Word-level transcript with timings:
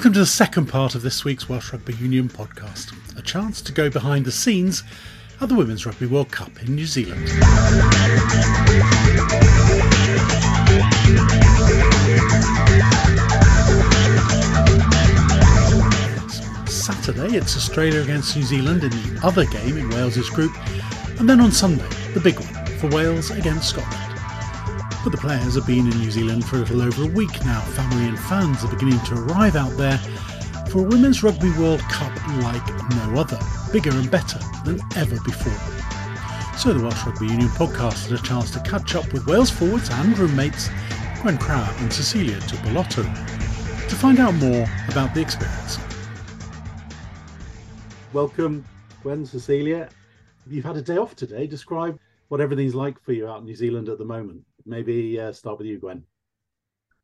Welcome 0.00 0.14
to 0.14 0.20
the 0.20 0.24
second 0.24 0.64
part 0.64 0.94
of 0.94 1.02
this 1.02 1.26
week's 1.26 1.46
Welsh 1.46 1.74
Rugby 1.74 1.92
Union 1.96 2.30
podcast, 2.30 2.94
a 3.18 3.20
chance 3.20 3.60
to 3.60 3.70
go 3.70 3.90
behind 3.90 4.24
the 4.24 4.32
scenes 4.32 4.82
of 5.42 5.50
the 5.50 5.54
Women's 5.54 5.84
Rugby 5.84 6.06
World 6.06 6.32
Cup 6.32 6.50
in 6.62 6.74
New 6.74 6.86
Zealand. 6.86 7.28
Saturday 16.66 17.36
it's 17.36 17.54
Australia 17.54 18.00
against 18.00 18.34
New 18.34 18.42
Zealand 18.42 18.82
in 18.82 18.90
the 18.92 19.20
other 19.22 19.44
game 19.44 19.76
in 19.76 19.90
Wales's 19.90 20.30
group, 20.30 20.52
and 21.18 21.28
then 21.28 21.42
on 21.42 21.52
Sunday, 21.52 21.86
the 22.14 22.20
big 22.20 22.40
one 22.40 22.66
for 22.78 22.88
Wales 22.88 23.30
against 23.32 23.68
Scotland. 23.68 24.09
But 25.02 25.12
the 25.12 25.18
players 25.18 25.54
have 25.54 25.66
been 25.66 25.90
in 25.90 25.98
New 25.98 26.10
Zealand 26.10 26.44
for 26.44 26.56
a 26.56 26.58
little 26.58 26.82
over 26.82 27.04
a 27.04 27.06
week 27.06 27.42
now. 27.44 27.60
Family 27.60 28.06
and 28.06 28.18
fans 28.18 28.62
are 28.62 28.68
beginning 28.68 29.00
to 29.06 29.14
arrive 29.14 29.56
out 29.56 29.74
there 29.78 29.96
for 30.68 30.80
a 30.80 30.82
Women's 30.82 31.22
Rugby 31.22 31.50
World 31.58 31.80
Cup 31.80 32.14
like 32.42 32.68
no 32.90 33.18
other, 33.18 33.38
bigger 33.72 33.90
and 33.92 34.10
better 34.10 34.38
than 34.66 34.78
ever 34.96 35.18
before. 35.24 35.56
So 36.58 36.74
the 36.74 36.82
Welsh 36.82 37.06
Rugby 37.06 37.28
Union 37.28 37.48
podcast 37.48 38.10
had 38.10 38.20
a 38.20 38.22
chance 38.22 38.50
to 38.50 38.60
catch 38.60 38.94
up 38.94 39.10
with 39.14 39.26
Wales 39.26 39.48
forwards 39.48 39.88
and 39.88 40.18
roommates 40.18 40.68
Gwen 41.22 41.38
Crabb 41.38 41.74
and 41.78 41.90
Sisilia 41.90 42.38
Tuipulotu 42.42 43.02
to 43.88 43.94
find 43.96 44.18
out 44.20 44.34
more 44.34 44.66
about 44.90 45.14
the 45.14 45.22
experience. 45.22 45.78
Welcome, 48.12 48.66
Gwen, 49.02 49.24
Sisilia. 49.24 49.88
You've 50.46 50.66
had 50.66 50.76
a 50.76 50.82
day 50.82 50.98
off 50.98 51.16
today. 51.16 51.46
Describe 51.46 51.98
what 52.28 52.42
everything's 52.42 52.74
like 52.74 53.02
for 53.02 53.12
you 53.12 53.26
out 53.26 53.40
in 53.40 53.46
New 53.46 53.56
Zealand 53.56 53.88
at 53.88 53.96
the 53.96 54.04
moment. 54.04 54.44
Maybe 54.66 55.18
uh, 55.18 55.32
start 55.32 55.58
with 55.58 55.66
you, 55.66 55.78
Gwen. 55.78 56.04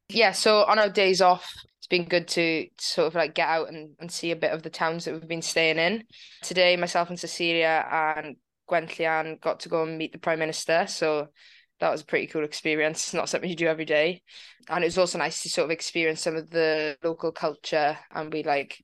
Yeah, 0.08 0.32
so 0.32 0.64
on 0.64 0.78
our 0.78 0.88
days 0.88 1.20
off, 1.20 1.52
it's 1.78 1.88
been 1.88 2.04
good 2.04 2.28
to 2.28 2.68
sort 2.78 3.08
of 3.08 3.14
like 3.14 3.34
get 3.34 3.48
out 3.48 3.68
and, 3.68 3.94
and 3.98 4.10
see 4.10 4.30
a 4.30 4.36
bit 4.36 4.52
of 4.52 4.62
the 4.62 4.70
towns 4.70 5.04
that 5.04 5.14
we've 5.14 5.28
been 5.28 5.42
staying 5.42 5.78
in. 5.78 6.04
Today, 6.42 6.76
myself 6.76 7.10
and 7.10 7.18
Sisilia 7.18 8.16
and 8.18 8.36
Gwenllian 8.68 9.40
got 9.40 9.60
to 9.60 9.68
go 9.68 9.82
and 9.82 9.98
meet 9.98 10.12
the 10.12 10.18
Prime 10.18 10.38
Minister. 10.38 10.86
So 10.88 11.28
that 11.80 11.90
was 11.90 12.02
a 12.02 12.06
pretty 12.06 12.26
cool 12.28 12.44
experience. 12.44 13.04
It's 13.04 13.14
not 13.14 13.28
something 13.28 13.50
you 13.50 13.56
do 13.56 13.66
every 13.66 13.84
day. 13.84 14.22
And 14.68 14.82
it 14.82 14.88
was 14.88 14.98
also 14.98 15.18
nice 15.18 15.42
to 15.42 15.48
sort 15.48 15.66
of 15.66 15.70
experience 15.70 16.22
some 16.22 16.36
of 16.36 16.50
the 16.50 16.96
local 17.02 17.32
culture 17.32 17.98
and 18.12 18.32
we 18.32 18.42
like 18.42 18.82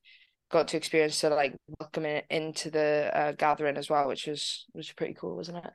got 0.51 0.67
to 0.69 0.77
experience 0.77 1.19
to 1.21 1.29
like 1.29 1.55
welcome 1.79 2.05
it 2.05 2.25
into 2.29 2.69
the 2.69 3.09
uh, 3.13 3.31
gathering 3.33 3.75
as 3.75 3.89
well, 3.89 4.07
which 4.07 4.27
was 4.27 4.65
was 4.73 4.91
pretty 4.91 5.15
cool, 5.15 5.35
wasn't 5.35 5.57
it? 5.57 5.71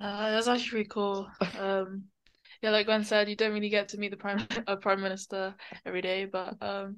Uh, 0.00 0.30
it 0.32 0.36
was 0.36 0.48
actually 0.48 0.70
pretty 0.70 0.88
cool. 0.88 1.28
Um, 1.58 2.04
yeah, 2.64 2.70
like 2.70 2.86
Gwen 2.86 3.04
said, 3.04 3.28
you 3.28 3.36
don't 3.36 3.52
really 3.52 3.68
get 3.68 3.90
to 3.90 3.98
meet 3.98 4.10
the 4.10 4.16
prime 4.16 4.46
uh, 4.66 4.76
prime 4.76 5.02
minister 5.02 5.54
every 5.84 6.00
day, 6.00 6.24
but 6.24 6.56
um, 6.62 6.96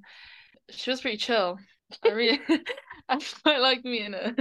she 0.71 0.91
was 0.91 1.01
pretty 1.01 1.17
chill. 1.17 1.59
I 2.05 2.11
really, 2.11 2.41
I 3.09 3.21
quite 3.43 3.61
like 3.61 3.85
meeting 3.85 4.13
her. 4.13 4.37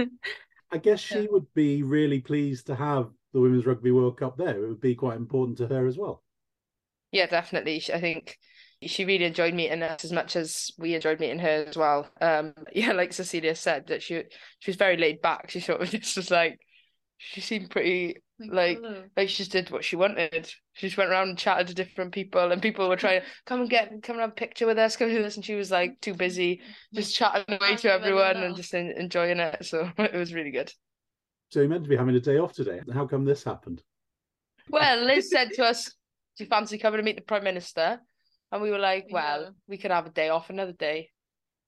I 0.70 0.78
guess 0.78 1.00
she 1.00 1.22
yeah. 1.22 1.26
would 1.30 1.52
be 1.52 1.82
really 1.82 2.20
pleased 2.20 2.66
to 2.66 2.76
have 2.76 3.10
the 3.32 3.40
Women's 3.40 3.66
Rugby 3.66 3.90
World 3.90 4.16
Cup 4.18 4.36
there. 4.36 4.56
It 4.56 4.68
would 4.68 4.80
be 4.80 4.94
quite 4.94 5.16
important 5.16 5.58
to 5.58 5.66
her 5.66 5.88
as 5.88 5.98
well. 5.98 6.22
Yeah, 7.10 7.26
definitely. 7.26 7.82
I 7.92 7.98
think 7.98 8.38
she 8.82 9.04
really 9.04 9.24
enjoyed 9.24 9.54
meeting 9.54 9.82
us 9.82 10.04
as 10.04 10.12
much 10.12 10.36
as 10.36 10.70
we 10.78 10.94
enjoyed 10.94 11.18
meeting 11.18 11.40
her 11.40 11.64
as 11.66 11.76
well. 11.76 12.08
Um, 12.20 12.54
yeah, 12.72 12.92
like 12.92 13.10
Sisilia 13.10 13.56
said, 13.56 13.88
that 13.88 14.00
she 14.00 14.22
she 14.60 14.70
was 14.70 14.76
very 14.76 14.96
laid 14.96 15.20
back. 15.22 15.50
She 15.50 15.58
sort 15.58 15.82
of 15.82 15.90
just 15.90 16.16
was 16.16 16.30
like, 16.30 16.60
she 17.18 17.40
seemed 17.40 17.70
pretty 17.70 18.18
like 18.38 18.80
like 19.16 19.28
she 19.28 19.38
just 19.38 19.52
did 19.52 19.70
what 19.70 19.84
she 19.84 19.96
wanted. 19.96 20.52
She 20.74 20.86
just 20.86 20.98
went 20.98 21.10
around 21.10 21.30
and 21.30 21.38
chatted 21.38 21.68
to 21.68 21.74
different 21.74 22.12
people, 22.12 22.52
and 22.52 22.60
people 22.60 22.88
were 22.88 22.96
trying 22.96 23.20
to 23.20 23.26
come 23.46 23.60
and 23.60 23.70
get 23.70 23.90
come 24.02 24.16
and 24.16 24.20
have 24.20 24.30
a 24.30 24.34
picture 24.34 24.66
with 24.66 24.78
us, 24.78 24.96
come 24.96 25.08
do 25.08 25.22
this, 25.22 25.36
and 25.36 25.44
she 25.44 25.54
was 25.54 25.70
like 25.70 26.00
too 26.00 26.14
busy 26.14 26.60
just 26.94 27.14
chatting 27.14 27.56
away 27.56 27.76
to 27.76 27.90
everyone 27.90 28.36
and 28.36 28.56
just 28.56 28.74
in, 28.74 28.92
enjoying 28.96 29.38
it. 29.38 29.64
So 29.64 29.90
it 29.98 30.14
was 30.14 30.34
really 30.34 30.50
good. 30.50 30.70
So 31.50 31.62
you 31.62 31.68
meant 31.68 31.84
to 31.84 31.90
be 31.90 31.96
having 31.96 32.14
a 32.14 32.20
day 32.20 32.38
off 32.38 32.52
today. 32.52 32.80
How 32.92 33.06
come 33.06 33.24
this 33.24 33.44
happened? 33.44 33.82
Well, 34.68 35.04
Liz 35.04 35.30
said 35.32 35.50
to 35.54 35.64
us, 35.64 35.84
"Do 36.36 36.44
you 36.44 36.46
fancy 36.46 36.78
coming 36.78 36.98
to 36.98 37.04
meet 37.04 37.16
the 37.16 37.22
prime 37.22 37.44
minister?" 37.44 38.00
And 38.52 38.62
we 38.62 38.70
were 38.70 38.78
like, 38.78 39.06
"Well, 39.10 39.42
yeah. 39.42 39.50
we 39.66 39.78
could 39.78 39.90
have 39.90 40.06
a 40.06 40.10
day 40.10 40.28
off 40.28 40.50
another 40.50 40.72
day." 40.72 41.10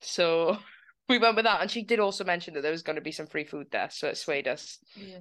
So 0.03 0.59
we 1.09 1.17
went 1.17 1.37
with 1.37 1.47
that, 1.47 1.63
and 1.63 1.71
she 1.71 1.85
did 1.85 1.99
also 1.99 2.25
mention 2.25 2.55
that 2.55 2.61
there 2.63 2.73
was 2.73 2.83
going 2.83 2.97
to 2.97 3.03
be 3.03 3.13
some 3.13 3.27
free 3.27 3.45
food 3.45 3.69
there, 3.71 3.89
so 3.91 4.09
it 4.09 4.19
swayed 4.19 4.49
us. 4.49 4.79
Yeah. 4.97 5.21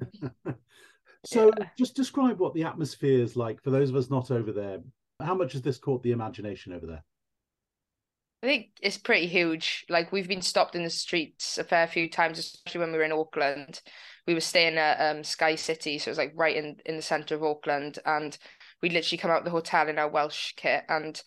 So 1.25 1.51
yeah. 1.57 1.67
just 1.77 1.95
describe 1.95 2.39
what 2.39 2.53
the 2.53 2.63
atmosphere 2.63 3.21
is 3.21 3.35
like 3.35 3.61
for 3.63 3.71
those 3.71 3.89
of 3.89 3.95
us 3.95 4.09
not 4.09 4.31
over 4.31 4.51
there. 4.51 4.79
How 5.21 5.35
much 5.35 5.53
has 5.53 5.61
this 5.61 5.77
caught 5.77 6.03
the 6.03 6.11
imagination 6.11 6.73
over 6.73 6.85
there? 6.85 7.03
I 8.43 8.45
think 8.45 8.67
it's 8.81 8.97
pretty 8.97 9.27
huge. 9.27 9.85
Like 9.89 10.11
we've 10.11 10.27
been 10.27 10.43
stopped 10.43 10.75
in 10.75 10.83
the 10.83 10.89
streets 10.89 11.57
a 11.57 11.63
fair 11.63 11.87
few 11.87 12.09
times, 12.09 12.37
especially 12.37 12.81
when 12.81 12.91
we 12.91 12.99
were 12.99 13.03
in 13.03 13.11
Auckland. 13.11 13.81
We 14.27 14.35
were 14.35 14.41
staying 14.41 14.77
at 14.77 14.99
um, 14.99 15.23
Sky 15.23 15.55
City, 15.55 15.97
so 15.97 16.09
it 16.09 16.11
was 16.11 16.17
like 16.17 16.33
right 16.35 16.55
in 16.55 16.77
in 16.85 16.97
the 16.97 17.01
centre 17.01 17.33
of 17.33 17.43
Auckland, 17.43 17.97
and 18.05 18.37
we'd 18.81 18.93
literally 18.93 19.17
come 19.17 19.31
out 19.31 19.43
the 19.43 19.49
hotel 19.49 19.89
in 19.89 19.97
our 19.97 20.09
Welsh 20.09 20.53
kit, 20.55 20.83
and 20.87 21.19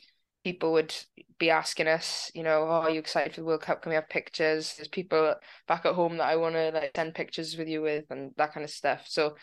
people 0.45 0.73
would 0.73 0.95
be 1.39 1.51
asking 1.51 1.89
us, 1.89 2.31
you 2.35 2.43
know, 2.43 2.63
oh, 2.63 2.83
are 2.83 2.91
you 2.91 3.01
excited 3.01 3.35
for 3.35 3.41
the 3.41 3.47
World 3.47 3.63
Cup? 3.63 3.83
Can 3.83 3.91
we 3.91 3.97
have 3.97 4.09
pictures? 4.09 4.75
There's 4.77 4.89
people 4.89 5.35
back 5.67 5.85
at 5.85 5.95
home 5.95 6.17
that 6.19 6.29
I 6.29 6.37
want 6.37 6.55
to 6.55 6.71
like 6.71 6.93
send 6.95 7.15
pictures 7.15 7.57
with 7.57 7.69
you 7.69 7.83
with, 7.83 8.05
and 8.11 8.33
that 8.37 8.55
kind 8.55 8.63
of 8.63 8.71
stuff. 8.71 9.07
So 9.09 9.35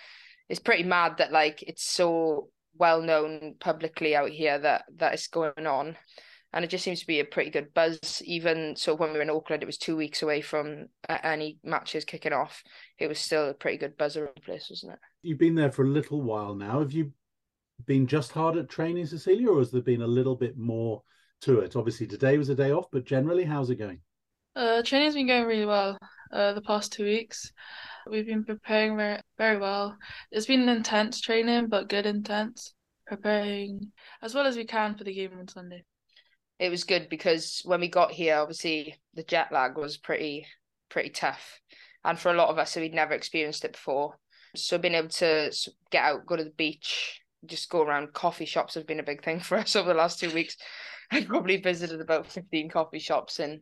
it's 0.49 0.59
pretty 0.59 0.83
mad 0.83 1.17
that 1.17 1.31
like 1.31 1.63
it's 1.63 1.83
so 1.83 2.49
well 2.77 3.01
known 3.01 3.55
publicly 3.59 4.15
out 4.15 4.29
here 4.29 4.59
that 4.59 4.85
that 4.97 5.13
is 5.13 5.27
going 5.27 5.67
on. 5.67 5.97
And 6.53 6.63
it 6.63 6.69
just 6.69 6.83
seems 6.83 7.01
to 7.01 7.07
be 7.07 7.19
a 7.19 7.25
pretty 7.25 7.49
good 7.49 7.73
buzz. 7.73 8.21
Even 8.23 8.75
so 8.75 8.95
when 8.95 9.11
we 9.11 9.17
were 9.17 9.21
in 9.21 9.29
auckland 9.29 9.63
it 9.63 9.67
was 9.67 9.77
two 9.77 9.97
weeks 9.97 10.21
away 10.21 10.41
from 10.41 10.87
uh, 11.09 11.17
any 11.23 11.59
matches 11.63 12.05
kicking 12.05 12.33
off. 12.33 12.63
It 12.97 13.07
was 13.07 13.19
still 13.19 13.49
a 13.49 13.53
pretty 13.53 13.77
good 13.77 13.97
buzz 13.97 14.15
around 14.15 14.35
the 14.35 14.41
place 14.41 14.67
wasn't 14.69 14.93
it? 14.93 14.99
You've 15.23 15.39
been 15.39 15.55
there 15.55 15.71
for 15.71 15.83
a 15.83 15.89
little 15.89 16.21
while 16.21 16.55
now. 16.55 16.79
Have 16.79 16.93
you 16.93 17.11
been 17.85 18.07
just 18.07 18.31
hard 18.31 18.57
at 18.57 18.69
training 18.69 19.05
sisilia 19.05 19.49
or 19.49 19.59
has 19.59 19.71
there 19.71 19.81
been 19.81 20.01
a 20.01 20.07
little 20.07 20.35
bit 20.35 20.57
more 20.57 21.03
to 21.41 21.59
it? 21.59 21.75
Obviously 21.75 22.07
today 22.07 22.37
was 22.37 22.49
a 22.49 22.55
day 22.55 22.71
off 22.71 22.85
but 22.91 23.05
generally 23.05 23.43
how's 23.43 23.69
it 23.69 23.75
going? 23.75 23.99
Uh 24.55 24.81
training's 24.83 25.15
been 25.15 25.27
going 25.27 25.45
really 25.45 25.65
well 25.65 25.97
uh 26.31 26.53
the 26.53 26.61
past 26.61 26.93
two 26.93 27.03
weeks 27.03 27.51
We've 28.09 28.25
been 28.25 28.43
preparing 28.43 28.97
very, 28.97 29.21
very 29.37 29.57
well. 29.57 29.97
It's 30.31 30.45
been 30.45 30.69
intense 30.69 31.21
training, 31.21 31.67
but 31.67 31.89
good 31.89 32.05
intense. 32.05 32.73
Preparing 33.05 33.91
as 34.21 34.35
well 34.35 34.45
as 34.45 34.57
we 34.57 34.65
can 34.65 34.95
for 34.95 35.03
the 35.03 35.13
game 35.13 35.31
on 35.39 35.47
Sunday. 35.47 35.83
It 36.59 36.69
was 36.69 36.83
good 36.83 37.07
because 37.09 37.61
when 37.65 37.79
we 37.79 37.87
got 37.87 38.11
here, 38.11 38.37
obviously 38.37 38.95
the 39.13 39.23
jet 39.23 39.51
lag 39.51 39.77
was 39.77 39.97
pretty 39.97 40.47
pretty 40.89 41.09
tough, 41.09 41.59
and 42.03 42.17
for 42.17 42.31
a 42.31 42.35
lot 42.35 42.49
of 42.49 42.57
us, 42.57 42.75
we'd 42.75 42.93
never 42.93 43.13
experienced 43.13 43.65
it 43.65 43.73
before. 43.73 44.17
So 44.55 44.77
being 44.77 44.95
able 44.95 45.09
to 45.09 45.51
get 45.91 46.03
out, 46.03 46.25
go 46.25 46.35
to 46.35 46.43
the 46.43 46.49
beach, 46.51 47.21
just 47.45 47.69
go 47.69 47.81
around 47.81 48.13
coffee 48.13 48.45
shops 48.45 48.73
has 48.73 48.83
been 48.83 48.99
a 48.99 49.03
big 49.03 49.23
thing 49.23 49.39
for 49.41 49.57
us 49.57 49.75
over 49.75 49.89
the 49.89 49.99
last 49.99 50.19
two 50.19 50.31
weeks. 50.31 50.57
I've 51.11 51.27
probably 51.27 51.57
visited 51.57 52.01
about 52.01 52.27
fifteen 52.27 52.69
coffee 52.69 52.99
shops 52.99 53.39
in 53.39 53.61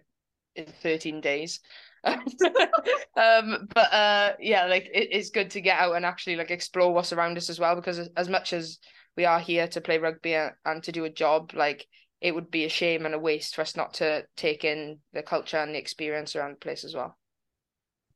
in 0.55 0.65
thirteen 0.81 1.21
days. 1.21 1.59
um, 2.05 3.67
but 3.73 3.93
uh, 3.93 4.33
yeah, 4.39 4.65
like 4.65 4.85
it, 4.93 5.09
it's 5.11 5.31
good 5.31 5.49
to 5.51 5.61
get 5.61 5.79
out 5.79 5.95
and 5.95 6.05
actually 6.05 6.35
like 6.35 6.51
explore 6.51 6.93
what's 6.93 7.13
around 7.13 7.37
us 7.37 7.49
as 7.49 7.59
well. 7.59 7.75
Because 7.75 7.99
as, 7.99 8.09
as 8.15 8.29
much 8.29 8.53
as 8.53 8.79
we 9.17 9.25
are 9.25 9.39
here 9.39 9.67
to 9.67 9.81
play 9.81 9.97
rugby 9.97 10.35
and, 10.35 10.51
and 10.65 10.83
to 10.83 10.91
do 10.91 11.05
a 11.05 11.09
job, 11.09 11.51
like 11.55 11.87
it 12.21 12.33
would 12.33 12.51
be 12.51 12.65
a 12.65 12.69
shame 12.69 13.05
and 13.05 13.15
a 13.15 13.19
waste 13.19 13.55
for 13.55 13.61
us 13.61 13.75
not 13.75 13.95
to 13.95 14.25
take 14.35 14.63
in 14.63 14.99
the 15.13 15.23
culture 15.23 15.57
and 15.57 15.73
the 15.73 15.79
experience 15.79 16.35
around 16.35 16.51
the 16.51 16.57
place 16.57 16.83
as 16.83 16.95
well. 16.95 17.17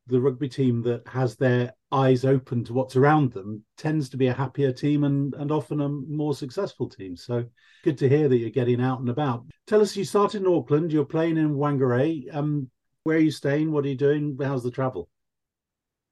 The 0.10 0.20
rugby 0.20 0.50
team 0.50 0.82
that 0.84 1.08
has 1.08 1.36
their 1.36 1.74
eyes 1.92 2.26
open 2.26 2.64
to 2.66 2.74
what's 2.74 2.96
around 2.96 3.32
them 3.32 3.64
tends 3.78 4.10
to 4.10 4.18
be 4.18 4.28
a 4.28 4.34
happier 4.34 4.72
team 4.72 5.04
and, 5.04 5.34
and 5.36 5.52
often 5.52 5.82
a 5.82 5.90
more 5.90 6.34
successful 6.34 6.90
team. 6.90 7.16
So 7.16 7.46
good 7.84 7.98
to 8.00 8.10
hear 8.10 8.28
that 8.28 8.38
you're 8.38 8.50
getting 8.50 8.82
out 8.82 9.00
and 9.00 9.10
about. 9.10 9.46
Tell 9.68 9.82
us, 9.82 9.96
you 9.96 10.04
started 10.04 10.42
in 10.42 10.54
Auckland, 10.54 10.92
you're 10.92 11.06
playing 11.06 11.38
in 11.38 11.56
Whangarei. 11.56 12.34
Um, 12.36 12.70
where 13.04 13.18
are 13.18 13.22
you 13.22 13.32
staying? 13.32 13.72
What 13.72 13.86
are 13.86 13.90
you 13.90 13.96
doing? 13.96 14.38
How's 14.42 14.64
the 14.64 14.72
travel? 14.72 15.10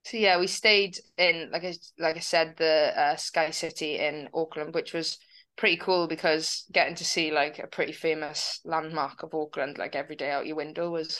So 0.03 0.15
yeah, 0.15 0.39
we 0.39 0.47
stayed 0.47 0.97
in 1.17 1.49
like 1.51 1.65
I 1.65 1.73
like 1.99 2.15
I 2.15 2.21
said 2.21 2.55
the 2.55 2.93
uh, 2.95 3.15
Sky 3.17 3.51
City 3.51 3.97
in 3.97 4.29
Auckland, 4.33 4.73
which 4.73 4.93
was 4.93 5.17
pretty 5.57 5.75
cool 5.75 6.07
because 6.07 6.65
getting 6.71 6.95
to 6.95 7.03
see 7.03 7.31
like 7.31 7.59
a 7.59 7.67
pretty 7.67 7.91
famous 7.91 8.61
landmark 8.63 9.23
of 9.23 9.33
Auckland 9.33 9.77
like 9.77 9.95
every 9.95 10.15
day 10.15 10.31
out 10.31 10.45
your 10.45 10.55
window 10.55 10.89
was 10.89 11.19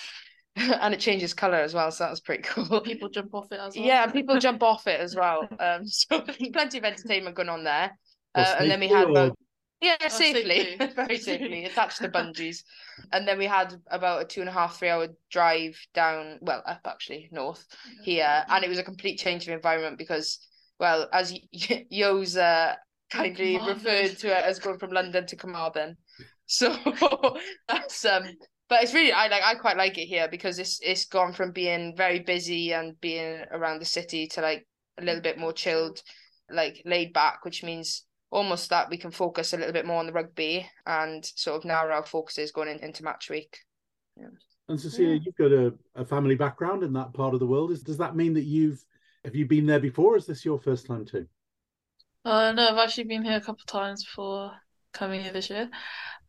and 0.82 0.94
it 0.94 1.00
changes 1.00 1.34
color 1.34 1.58
as 1.58 1.74
well 1.74 1.92
so 1.92 2.04
that 2.04 2.10
was 2.10 2.22
pretty 2.22 2.44
cool 2.46 2.82
people 2.82 3.10
jump 3.10 3.34
off 3.34 3.52
it 3.52 3.60
as 3.60 3.76
well 3.76 3.86
yeah 3.86 4.08
people 4.08 4.40
jump 4.48 4.64
off 4.64 4.88
it 4.88 5.00
as 5.00 5.16
well 5.16 5.48
um 5.60 5.86
so 5.86 6.22
plenty 6.52 6.78
of 6.78 6.84
entertainment 6.84 7.36
going 7.36 7.50
on 7.50 7.64
there 7.64 7.98
uh, 8.36 8.56
and 8.60 8.70
then 8.70 8.80
we 8.80 8.88
had 8.88 9.10
about 9.10 9.36
yeah, 9.80 9.96
oh, 10.02 10.08
safely, 10.08 10.78
safely. 10.78 10.88
very 10.96 11.18
safely, 11.20 11.66
attached 11.66 12.00
to 12.00 12.10
bungees. 12.10 12.64
And 13.12 13.28
then 13.28 13.38
we 13.38 13.46
had 13.46 13.76
about 13.92 14.24
a 14.24 14.26
two 14.26 14.40
and 14.40 14.50
a 14.50 14.52
half, 14.52 14.80
three 14.80 14.90
hour 14.90 15.10
drive 15.30 15.78
down, 15.94 16.40
well, 16.42 16.64
up 16.66 16.82
actually, 16.86 17.30
north 17.32 17.64
here. 18.02 18.44
And 18.50 18.64
it 18.64 18.70
was 18.70 18.80
a 18.80 18.84
complete 18.84 19.20
change 19.20 19.48
of 19.48 19.54
environment 19.54 20.00
because, 20.00 20.40
well, 20.80 21.08
as 21.14 21.38
Yo's 21.52 22.38
uh, 22.38 22.74
kindly 23.12 23.60
referred 23.60 24.18
to 24.18 24.36
it 24.36 24.44
as 24.44 24.58
going 24.58 24.80
from 24.80 24.92
London 24.92 25.28
to 25.28 25.36
Carmarthen. 25.36 25.98
So 26.48 26.76
that's 27.68 28.06
um 28.06 28.24
but 28.70 28.84
it's 28.84 28.94
really 28.94 29.12
I 29.12 29.28
like 29.28 29.44
I 29.44 29.56
quite 29.56 29.78
like 29.78 29.98
it 29.98 30.06
here 30.06 30.28
because 30.30 30.60
it's 30.60 30.80
it's 30.82 31.06
gone 31.06 31.34
from 31.34 31.52
being 31.52 31.96
very 31.96 32.20
busy 32.20 32.74
and 32.74 33.00
being 33.00 33.44
around 33.52 33.80
the 33.80 33.86
city 33.86 34.28
to 34.28 34.42
like 34.42 34.68
a 35.00 35.04
little 35.04 35.22
bit 35.22 35.38
more 35.38 35.54
chilled, 35.54 36.02
like 36.52 36.82
laid 36.86 37.14
back, 37.14 37.46
which 37.46 37.64
means 37.64 38.06
almost 38.30 38.70
that 38.70 38.90
we 38.90 38.98
can 38.98 39.12
focus 39.12 39.54
a 39.54 39.58
little 39.58 39.74
bit 39.74 39.86
more 39.86 40.00
on 40.00 40.06
the 40.06 40.12
rugby 40.12 40.68
and 40.86 41.24
sort 41.24 41.58
of 41.58 41.66
narrow 41.66 41.94
our 41.94 42.04
focuses 42.04 42.52
going 42.52 42.68
in, 42.68 42.80
into 42.80 43.04
match 43.04 43.30
week. 43.30 43.58
Yeah. 44.18 44.28
And 44.68 44.80
Cecilia, 44.80 45.14
yeah. 45.14 45.20
you've 45.24 45.36
got 45.36 45.52
a, 45.54 45.74
a 45.96 46.06
family 46.06 46.36
background 46.36 46.84
in 46.84 46.92
that 46.94 47.14
part 47.14 47.34
of 47.34 47.40
the 47.40 47.48
world. 47.48 47.72
Is 47.72 47.84
does 47.84 47.98
that 47.98 48.16
mean 48.16 48.34
that 48.34 48.44
you've 48.44 48.84
have 49.24 49.36
you 49.36 49.46
been 49.46 49.66
there 49.66 49.80
before? 49.80 50.18
is 50.18 50.26
this 50.26 50.44
your 50.44 50.60
first 50.60 50.86
time 50.86 51.06
too? 51.06 51.26
Uh, 52.26 52.52
no, 52.52 52.68
I've 52.68 52.78
actually 52.78 53.06
been 53.06 53.24
here 53.24 53.38
a 53.38 53.42
couple 53.42 53.62
of 53.62 53.68
times 53.68 54.04
before 54.04 54.52
coming 54.98 55.22
here 55.22 55.34
this 55.34 55.50
year. 55.50 55.70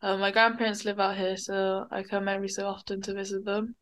Uh, 0.03 0.17
my 0.17 0.31
grandparents 0.31 0.85
live 0.85 1.01
out 1.01 1.17
here, 1.17 1.37
so 1.37 1.87
I 1.91 2.03
come 2.03 2.29
every 2.29 2.49
so 2.49 2.67
often 2.67 3.01
to 3.03 3.15
visit 3.15 3.45
them. 3.45 3.75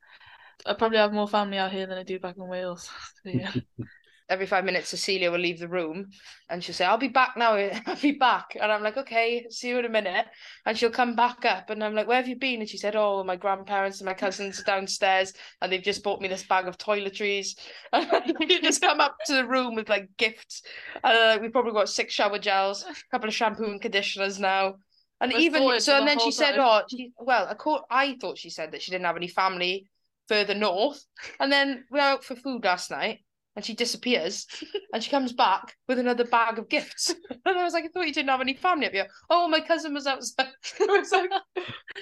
I 0.67 0.75
probably 0.75 0.99
have 0.99 1.13
more 1.13 1.29
family 1.29 1.59
out 1.59 1.73
here 1.73 1.87
than 1.87 1.99
I 1.99 2.03
do 2.03 2.19
back 2.19 2.37
in 2.37 2.49
Wales. 2.49 2.89
So, 3.25 3.31
yeah. 3.31 3.53
every 4.29 4.47
five 4.47 4.65
minutes 4.65 4.93
Sisilia 4.93 5.31
will 5.31 5.39
leave 5.39 5.59
the 5.59 5.69
room 5.69 6.11
and 6.49 6.63
she'll 6.63 6.75
say, 6.75 6.85
I'll 6.85 6.99
be 6.99 7.09
back 7.09 7.37
now, 7.37 7.55
I'll 7.87 8.01
be 8.01 8.13
back. 8.13 8.57
And 8.61 8.71
I'm 8.73 8.83
like, 8.83 8.97
okay, 8.97 9.47
see 9.51 9.69
you 9.69 9.79
in 9.79 9.85
a 9.85 9.91
minute. 9.91 10.27
And 10.65 10.77
she'll 10.77 10.91
come 10.91 11.15
back 11.15 11.45
up 11.45 11.71
and 11.71 11.83
I'm 11.83 11.95
like, 11.95 12.07
where 12.07 12.17
have 12.17 12.29
you 12.29 12.37
been? 12.37 12.61
And 12.61 12.69
she 12.69 12.79
said, 12.79 12.97
Oh, 12.97 13.23
my 13.25 13.37
grandparents 13.37 14.01
and 14.01 14.07
my 14.07 14.15
cousins 14.15 14.61
are 14.61 14.65
downstairs 14.65 15.33
and 15.61 15.73
they've 15.73 15.83
just 15.83 16.03
bought 16.03 16.21
me 16.21 16.29
this 16.29 16.45
bag 16.45 16.67
of 16.67 16.79
toiletries. 16.79 17.59
And 17.93 18.35
you 18.51 18.61
just 18.61 18.81
come 18.81 19.01
up 19.01 19.17
to 19.27 19.35
the 19.35 19.47
room 19.47 19.75
with 19.75 19.89
like 19.89 20.09
gifts. 20.17 20.63
And 21.03 21.17
uh, 21.17 21.39
we've 21.41 21.53
probably 21.53 21.73
got 21.73 21.89
six 21.89 22.15
shower 22.15 22.39
gels, 22.39 22.85
a 22.85 22.95
couple 23.11 23.29
of 23.29 23.35
shampoo 23.35 23.65
and 23.65 23.81
conditioners 23.81 24.39
now. 24.39 24.77
And 25.21 25.33
even 25.33 25.81
so, 25.81 25.97
and 25.97 26.07
then 26.07 26.19
she 26.19 26.31
said, 26.31 26.59
"Oh, 26.59 26.83
she, 26.91 27.13
well, 27.19 27.55
I 27.91 28.17
thought 28.21 28.37
she 28.37 28.51
said 28.51 28.73
that 28.73 28.83
she 28.83 28.91
didn't 28.91 29.07
have 29.07 29.17
any 29.17 29.29
family 29.29 29.89
further 30.29 30.55
north." 30.55 31.03
And 31.41 31.51
then 31.51 31.85
we 31.91 31.99
were 31.99 32.05
out 32.05 32.23
for 32.25 32.37
food 32.37 32.65
last 32.65 32.91
night, 32.91 33.21
and 33.57 33.65
she 33.65 33.75
disappears 33.75 34.47
and 34.93 35.03
she 35.03 35.11
comes 35.11 35.33
back 35.33 35.75
with 35.89 35.99
another 35.99 36.25
bag 36.25 36.59
of 36.59 36.69
gifts. 36.69 37.15
And 37.47 37.57
I 37.57 37.63
was 37.63 37.75
like, 37.75 37.85
I 37.85 37.89
thought 37.89 38.09
you 38.09 38.13
didn't 38.13 38.31
have 38.31 38.41
any 38.41 38.55
family 38.55 38.87
up 38.87 38.93
here. 38.93 39.07
Oh, 39.31 39.47
my 39.47 39.61
cousin 39.61 39.95
was 39.95 40.07
outside. 40.07 40.49
I 40.81 40.85
was 40.85 41.13
like, 41.13 41.31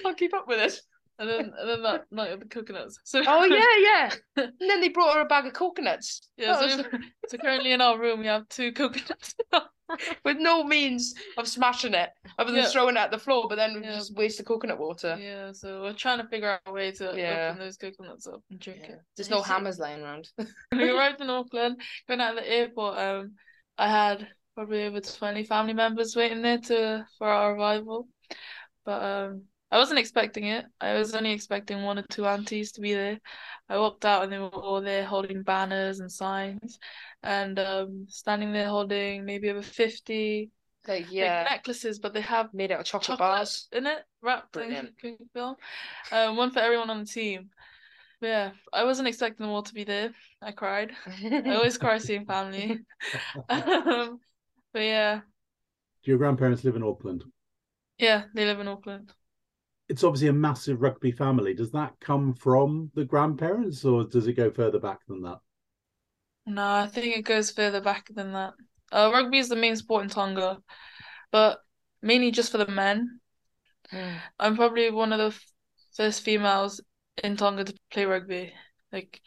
I'll 0.03 0.15
keep 0.15 0.33
up 0.33 0.47
with 0.47 0.59
it. 0.59 0.79
And 1.19 1.29
then 1.29 1.53
and 1.57 1.69
then 1.69 1.83
that 1.83 2.05
night 2.11 2.31
of 2.31 2.39
the 2.39 2.47
coconuts. 2.47 2.99
So 3.03 3.21
Oh 3.25 3.45
yeah, 3.45 3.61
yeah. 3.77 4.43
And 4.43 4.53
then 4.59 4.81
they 4.81 4.89
brought 4.89 5.13
her 5.13 5.21
a 5.21 5.25
bag 5.25 5.45
of 5.45 5.53
coconuts. 5.53 6.29
Yeah, 6.35 6.59
so, 6.59 6.65
was... 6.65 6.85
so 7.27 7.37
currently 7.37 7.71
in 7.73 7.79
our 7.79 7.97
room 7.97 8.19
we 8.19 8.25
have 8.25 8.49
two 8.49 8.73
coconuts. 8.73 9.35
with 10.25 10.37
no 10.37 10.63
means 10.63 11.13
of 11.37 11.47
smashing 11.47 11.93
it 11.93 12.09
other 12.39 12.51
than 12.51 12.63
yeah. 12.63 12.69
throwing 12.69 12.95
it 12.95 12.99
at 12.99 13.11
the 13.11 13.17
floor, 13.17 13.47
but 13.47 13.55
then 13.55 13.81
yeah. 13.83 13.95
just 13.95 14.15
waste 14.15 14.37
the 14.37 14.43
coconut 14.43 14.79
water. 14.79 15.17
Yeah, 15.19 15.51
so 15.51 15.81
we're 15.81 15.93
trying 15.93 16.19
to 16.19 16.27
figure 16.27 16.49
out 16.49 16.61
a 16.65 16.71
way 16.71 16.91
to 16.91 17.13
yeah. 17.15 17.49
open 17.49 17.59
those 17.59 17.77
coconuts 17.77 18.27
up 18.27 18.41
and 18.49 18.59
drink 18.59 18.81
it. 18.83 18.99
There's 19.15 19.29
no 19.29 19.41
hammers 19.43 19.79
lying 19.79 20.01
around. 20.01 20.29
we 20.71 20.89
arrived 20.89 21.21
in 21.21 21.29
Auckland, 21.29 21.79
going 22.07 22.21
out 22.21 22.37
of 22.37 22.43
the 22.43 22.51
airport. 22.51 22.97
Um, 22.97 23.33
I 23.77 23.89
had 23.89 24.27
probably 24.55 24.85
over 24.85 25.01
twenty 25.01 25.43
family 25.43 25.73
members 25.73 26.15
waiting 26.15 26.41
there 26.41 26.59
to 26.59 27.05
for 27.17 27.27
our 27.27 27.55
arrival, 27.55 28.07
but 28.85 29.03
um, 29.03 29.43
I 29.71 29.77
wasn't 29.77 29.99
expecting 29.99 30.45
it. 30.45 30.65
I 30.79 30.93
was 30.93 31.13
only 31.15 31.31
expecting 31.31 31.83
one 31.83 31.99
or 31.99 32.05
two 32.09 32.25
aunties 32.25 32.71
to 32.73 32.81
be 32.81 32.93
there. 32.93 33.19
I 33.67 33.77
walked 33.77 34.05
out 34.05 34.23
and 34.23 34.31
they 34.31 34.37
were 34.37 34.47
all 34.47 34.79
there 34.79 35.03
holding 35.03 35.41
banners 35.41 35.99
and 35.99 36.11
signs 36.11 36.79
and 37.23 37.57
um, 37.59 38.05
standing 38.07 38.51
there 38.51 38.67
holding 38.67 39.25
maybe 39.25 39.49
over 39.49 39.61
50 39.61 40.51
like, 40.87 41.11
yeah. 41.11 41.41
Like 41.41 41.51
necklaces, 41.51 41.99
but 41.99 42.13
they 42.13 42.21
have 42.21 42.53
made 42.53 42.71
out 42.71 42.79
of 42.79 42.85
chocolate, 42.85 43.17
chocolate 43.17 43.19
bars 43.19 43.67
in 43.71 43.87
it, 43.87 43.99
wrapped 44.21 44.55
in 44.57 44.89
film. 45.33 45.55
Um, 46.11 46.37
one 46.37 46.51
for 46.51 46.59
everyone 46.59 46.89
on 46.89 46.99
the 46.99 47.05
team. 47.05 47.49
But 48.21 48.27
yeah, 48.27 48.51
I 48.71 48.83
wasn't 48.83 49.07
expecting 49.07 49.45
them 49.45 49.53
all 49.53 49.63
to 49.63 49.73
be 49.73 49.83
there. 49.83 50.11
I 50.41 50.51
cried. 50.51 50.91
I 51.07 51.43
always 51.55 51.77
cry 51.77 51.97
seeing 51.97 52.25
family. 52.25 52.79
um, 53.49 54.19
but 54.73 54.79
yeah. 54.79 55.21
Do 56.03 56.11
your 56.11 56.17
grandparents 56.17 56.63
live 56.63 56.75
in 56.75 56.83
Auckland? 56.83 57.23
Yeah, 57.97 58.25
they 58.33 58.45
live 58.45 58.59
in 58.59 58.67
Auckland. 58.67 59.11
It's 59.89 60.03
obviously 60.03 60.29
a 60.29 60.33
massive 60.33 60.81
rugby 60.81 61.11
family. 61.11 61.53
Does 61.53 61.71
that 61.71 61.93
come 61.99 62.33
from 62.33 62.91
the 62.95 63.05
grandparents, 63.05 63.85
or 63.85 64.03
does 64.03 64.27
it 64.27 64.33
go 64.33 64.49
further 64.51 64.79
back 64.79 64.99
than 65.07 65.21
that? 65.23 65.39
No, 66.45 66.63
I 66.63 66.87
think 66.87 67.17
it 67.17 67.23
goes 67.23 67.51
further 67.51 67.81
back 67.81 68.07
than 68.13 68.33
that. 68.33 68.53
Uh, 68.91 69.09
rugby 69.11 69.39
is 69.39 69.49
the 69.49 69.55
main 69.55 69.75
sport 69.75 70.03
in 70.03 70.09
Tonga, 70.09 70.59
but 71.31 71.59
mainly 72.01 72.31
just 72.31 72.51
for 72.51 72.57
the 72.59 72.67
men. 72.67 73.19
Mm. 73.91 74.17
I'm 74.39 74.55
probably 74.55 74.91
one 74.91 75.13
of 75.13 75.19
the 75.19 75.27
f- 75.27 75.45
first 75.95 76.23
females 76.23 76.81
in 77.23 77.37
Tonga 77.37 77.63
to 77.65 77.73
play 77.91 78.05
rugby. 78.05 78.53
Like, 78.91 79.21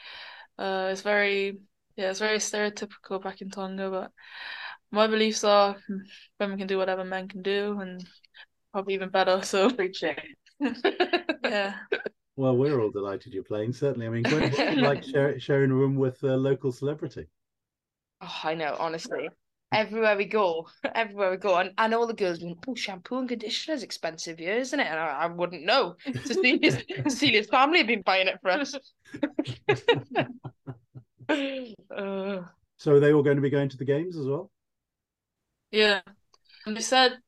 uh, 0.59 0.91
it's 0.93 1.03
very, 1.03 1.59
yeah, 1.97 2.11
it's 2.11 2.21
very 2.21 2.39
stereotypical 2.39 3.23
back 3.23 3.41
in 3.41 3.51
Tonga, 3.51 3.91
but 3.91 4.13
my 4.91 5.07
beliefs 5.07 5.45
are 5.45 5.77
women 6.41 6.59
can 6.59 6.67
do 6.67 6.79
whatever 6.79 7.05
men 7.05 7.29
can 7.29 7.43
do, 7.43 7.81
and 7.81 8.07
probably 8.73 8.95
even 8.95 9.11
better. 9.11 9.43
So, 9.43 9.71
yeah. 11.43 11.75
Well, 12.39 12.57
we're 12.57 12.81
all 12.81 12.93
delighted 12.93 13.35
you're 13.35 13.43
playing. 13.43 13.73
Certainly, 13.73 14.07
I 14.07 14.11
mean, 14.11 14.23
Gwen, 14.23 14.81
like 14.81 15.03
share, 15.13 15.41
sharing 15.41 15.73
a 15.73 15.75
room 15.75 15.97
with 15.97 16.23
a 16.23 16.37
local 16.37 16.71
celebrity. 16.71 17.27
Oh, 18.21 18.41
I 18.45 18.55
know. 18.55 18.77
Honestly, 18.79 19.29
everywhere 19.73 20.17
we 20.17 20.27
go, 20.27 20.69
everywhere 20.95 21.33
we 21.33 21.37
go, 21.37 21.57
and, 21.57 21.73
and 21.77 21.93
all 21.95 22.07
the 22.07 22.15
girls 22.15 22.39
going, 22.39 22.57
"Oh, 22.69 22.77
shampoo 22.77 23.19
and 23.19 23.29
conditioner 23.29 23.75
is 23.75 23.83
expensive 23.83 24.39
here, 24.39 24.55
isn't 24.55 24.79
it?" 24.79 24.87
And 24.87 25.01
I, 25.01 25.07
I 25.07 25.27
wouldn't 25.27 25.65
know. 25.65 25.97
Sisilia's, 26.25 26.79
Sisilia's 27.09 27.49
family 27.49 27.79
have 27.79 27.89
been 27.89 28.03
buying 28.03 28.29
it 28.29 28.39
for 28.41 28.51
us. 28.53 28.73
uh, 31.29 32.43
so, 32.77 32.93
are 32.93 33.01
they 33.01 33.13
all 33.13 33.25
going 33.25 33.37
to 33.39 33.43
be 33.43 33.51
going 33.51 33.69
to 33.69 33.77
the 33.77 33.85
games 33.85 34.17
as 34.17 34.27
well? 34.27 34.49
Yeah, 35.73 36.03
and 36.67 36.77
they 36.77 36.83
said 36.83 37.19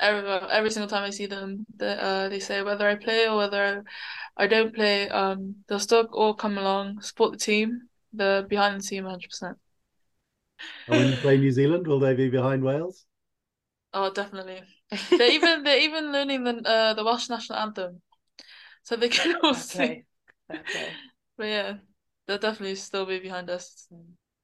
every 0.00 0.28
every 0.50 0.70
single 0.70 0.88
time 0.88 1.04
I 1.04 1.10
see 1.10 1.26
them, 1.26 1.66
they, 1.76 1.96
uh, 1.98 2.28
they 2.28 2.40
say 2.40 2.62
whether 2.62 2.88
I 2.88 2.96
play 2.96 3.28
or 3.28 3.36
whether 3.36 3.84
I 4.36 4.46
don't 4.46 4.74
play, 4.74 5.08
um, 5.08 5.56
they'll 5.68 5.80
still 5.80 6.08
all 6.12 6.34
come 6.34 6.58
along, 6.58 7.02
support 7.02 7.32
the 7.32 7.38
team, 7.38 7.88
the 8.12 8.46
behind 8.48 8.80
the 8.80 8.84
team, 8.86 9.04
hundred 9.04 9.30
percent. 9.30 9.58
when 10.86 11.08
you 11.08 11.16
play 11.16 11.38
New 11.38 11.52
Zealand, 11.52 11.86
will 11.86 12.00
they 12.00 12.14
be 12.14 12.28
behind 12.28 12.62
Wales? 12.62 13.06
Oh, 13.92 14.12
definitely. 14.12 14.62
they're 15.16 15.30
even 15.30 15.62
they're 15.62 15.80
even 15.80 16.12
learning 16.12 16.44
the 16.44 16.68
uh, 16.68 16.94
the 16.94 17.04
Welsh 17.04 17.28
national 17.28 17.58
anthem, 17.58 18.02
so 18.82 18.96
they 18.96 19.08
can 19.08 19.36
all 19.42 19.54
okay. 19.54 19.54
sing. 19.54 20.04
Okay. 20.50 20.96
But 21.36 21.46
yeah, 21.46 21.78
they'll 22.26 22.38
definitely 22.38 22.76
still 22.76 23.06
be 23.06 23.18
behind 23.18 23.50
us. 23.50 23.88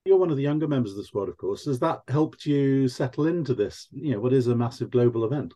You're 0.06 0.18
one 0.18 0.30
of 0.30 0.36
the 0.36 0.42
younger 0.44 0.68
members 0.68 0.92
of 0.92 0.98
the 0.98 1.04
squad, 1.04 1.28
of 1.28 1.36
course. 1.36 1.64
Has 1.64 1.80
that 1.80 2.02
helped 2.06 2.46
you 2.46 2.86
settle 2.86 3.26
into 3.26 3.54
this? 3.54 3.88
You 3.90 4.12
know, 4.12 4.20
what 4.20 4.32
is 4.32 4.46
a 4.46 4.54
massive 4.54 4.92
global 4.92 5.24
event? 5.24 5.52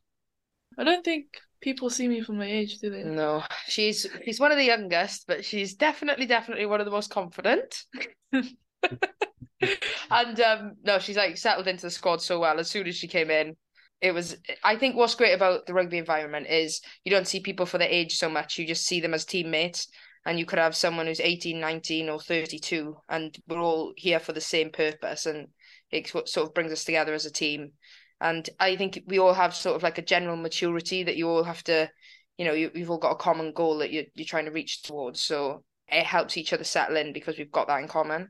I 0.76 0.82
don't 0.82 1.04
think 1.04 1.26
people 1.60 1.88
see 1.88 2.08
me 2.08 2.20
from 2.20 2.38
my 2.38 2.46
age, 2.46 2.78
do 2.78 2.90
they? 2.90 3.04
No, 3.04 3.44
she's 3.68 4.08
she's 4.24 4.40
one 4.40 4.50
of 4.50 4.58
the 4.58 4.64
youngest, 4.64 5.28
but 5.28 5.44
she's 5.44 5.74
definitely, 5.74 6.26
definitely 6.26 6.66
one 6.66 6.80
of 6.80 6.84
the 6.84 6.90
most 6.90 7.10
confident. 7.10 7.84
and 8.32 10.40
um, 10.40 10.72
no, 10.82 10.98
she's 10.98 11.16
like 11.16 11.36
settled 11.36 11.68
into 11.68 11.82
the 11.82 11.90
squad 11.90 12.20
so 12.20 12.40
well. 12.40 12.58
As 12.58 12.68
soon 12.68 12.88
as 12.88 12.96
she 12.96 13.06
came 13.06 13.30
in, 13.30 13.56
it 14.00 14.12
was. 14.12 14.36
I 14.64 14.74
think 14.74 14.96
what's 14.96 15.14
great 15.14 15.34
about 15.34 15.66
the 15.66 15.74
rugby 15.74 15.98
environment 15.98 16.48
is 16.48 16.80
you 17.04 17.12
don't 17.12 17.28
see 17.28 17.38
people 17.38 17.66
for 17.66 17.78
their 17.78 17.88
age 17.88 18.16
so 18.16 18.28
much. 18.28 18.58
You 18.58 18.66
just 18.66 18.84
see 18.84 19.00
them 19.00 19.14
as 19.14 19.24
teammates 19.24 19.86
and 20.30 20.38
you 20.38 20.46
could 20.46 20.60
have 20.60 20.76
someone 20.76 21.08
who's 21.08 21.18
18 21.18 21.58
19 21.58 22.08
or 22.08 22.20
32 22.20 22.96
and 23.08 23.36
we're 23.48 23.58
all 23.58 23.92
here 23.96 24.20
for 24.20 24.32
the 24.32 24.40
same 24.40 24.70
purpose 24.70 25.26
and 25.26 25.48
it's 25.90 26.14
what 26.14 26.28
sort 26.28 26.46
of 26.46 26.54
brings 26.54 26.70
us 26.70 26.84
together 26.84 27.12
as 27.12 27.26
a 27.26 27.32
team. 27.32 27.72
And 28.20 28.48
i 28.60 28.76
think 28.76 29.02
we 29.08 29.18
all 29.18 29.34
have 29.34 29.56
sort 29.56 29.74
of 29.74 29.82
like 29.82 29.98
a 29.98 30.02
general 30.02 30.36
maturity 30.36 31.02
that 31.02 31.16
you 31.16 31.28
all 31.28 31.42
have 31.42 31.64
to 31.64 31.90
you 32.38 32.44
know 32.44 32.52
you, 32.52 32.70
you've 32.76 32.92
all 32.92 32.98
got 32.98 33.10
a 33.10 33.16
common 33.16 33.52
goal 33.52 33.78
that 33.78 33.92
you're, 33.92 34.04
you're 34.14 34.24
trying 34.24 34.44
to 34.44 34.52
reach 34.52 34.82
towards. 34.82 35.20
So 35.20 35.64
it 35.88 36.06
helps 36.06 36.36
each 36.36 36.52
other 36.52 36.62
settle 36.62 36.96
in 36.96 37.12
because 37.12 37.36
we've 37.36 37.50
got 37.50 37.66
that 37.66 37.80
in 37.80 37.88
common. 37.88 38.28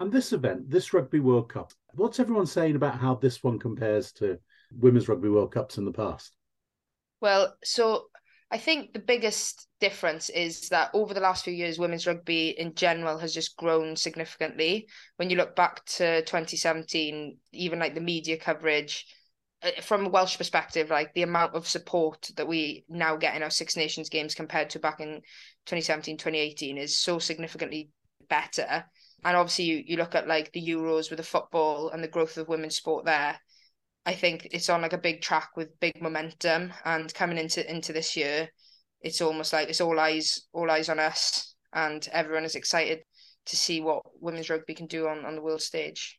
And 0.00 0.10
this 0.10 0.32
event 0.32 0.70
this 0.70 0.94
rugby 0.94 1.20
world 1.20 1.52
cup 1.52 1.72
what's 1.92 2.20
everyone 2.20 2.46
saying 2.46 2.74
about 2.74 2.98
how 2.98 3.16
this 3.16 3.42
one 3.42 3.58
compares 3.58 4.12
to 4.12 4.38
women's 4.78 5.10
rugby 5.10 5.28
world 5.28 5.52
cups 5.52 5.76
in 5.76 5.84
the 5.84 5.92
past? 5.92 6.32
Well 7.20 7.54
so 7.62 8.06
I 8.52 8.58
think 8.58 8.92
the 8.92 8.98
biggest 8.98 9.66
difference 9.80 10.28
is 10.28 10.68
that 10.68 10.90
over 10.92 11.14
the 11.14 11.20
last 11.20 11.42
few 11.42 11.54
years, 11.54 11.78
women's 11.78 12.06
rugby 12.06 12.50
in 12.50 12.74
general 12.74 13.16
has 13.16 13.32
just 13.32 13.56
grown 13.56 13.96
significantly. 13.96 14.88
When 15.16 15.30
you 15.30 15.38
look 15.38 15.56
back 15.56 15.82
to 15.96 16.20
2017, 16.20 17.38
even 17.52 17.78
like 17.78 17.94
the 17.94 18.02
media 18.02 18.36
coverage, 18.36 19.06
uh, 19.62 19.80
from 19.80 20.04
a 20.04 20.10
Welsh 20.10 20.36
perspective, 20.36 20.90
like 20.90 21.14
the 21.14 21.22
amount 21.22 21.54
of 21.54 21.66
support 21.66 22.30
that 22.36 22.46
we 22.46 22.84
now 22.90 23.16
get 23.16 23.34
in 23.34 23.42
our 23.42 23.48
Six 23.48 23.74
Nations 23.74 24.10
games 24.10 24.34
compared 24.34 24.68
to 24.70 24.78
back 24.78 25.00
in 25.00 25.22
2017, 25.64 26.18
2018 26.18 26.76
is 26.76 26.98
so 26.98 27.18
significantly 27.18 27.88
better. 28.28 28.84
And 29.24 29.34
obviously, 29.34 29.64
you, 29.64 29.82
you 29.86 29.96
look 29.96 30.14
at 30.14 30.28
like 30.28 30.52
the 30.52 30.60
Euros 30.60 31.08
with 31.08 31.16
the 31.16 31.22
football 31.22 31.88
and 31.88 32.04
the 32.04 32.08
growth 32.08 32.36
of 32.36 32.48
women's 32.48 32.76
sport 32.76 33.06
there. 33.06 33.40
I 34.04 34.14
think 34.14 34.48
it's 34.50 34.68
on 34.68 34.82
like 34.82 34.92
a 34.92 34.98
big 34.98 35.20
track 35.22 35.50
with 35.56 35.78
big 35.80 36.00
momentum 36.02 36.72
and 36.84 37.12
coming 37.14 37.38
into 37.38 37.68
into 37.70 37.92
this 37.92 38.16
year, 38.16 38.48
it's 39.00 39.20
almost 39.20 39.52
like 39.52 39.68
it's 39.68 39.80
all 39.80 39.98
eyes 40.00 40.46
all 40.52 40.70
eyes 40.70 40.88
on 40.88 40.98
us, 40.98 41.54
and 41.72 42.06
everyone 42.12 42.44
is 42.44 42.54
excited 42.54 43.02
to 43.46 43.56
see 43.56 43.80
what 43.80 44.02
women's 44.20 44.50
rugby 44.50 44.74
can 44.74 44.86
do 44.86 45.08
on 45.08 45.24
on 45.24 45.34
the 45.34 45.42
world 45.42 45.62
stage. 45.62 46.18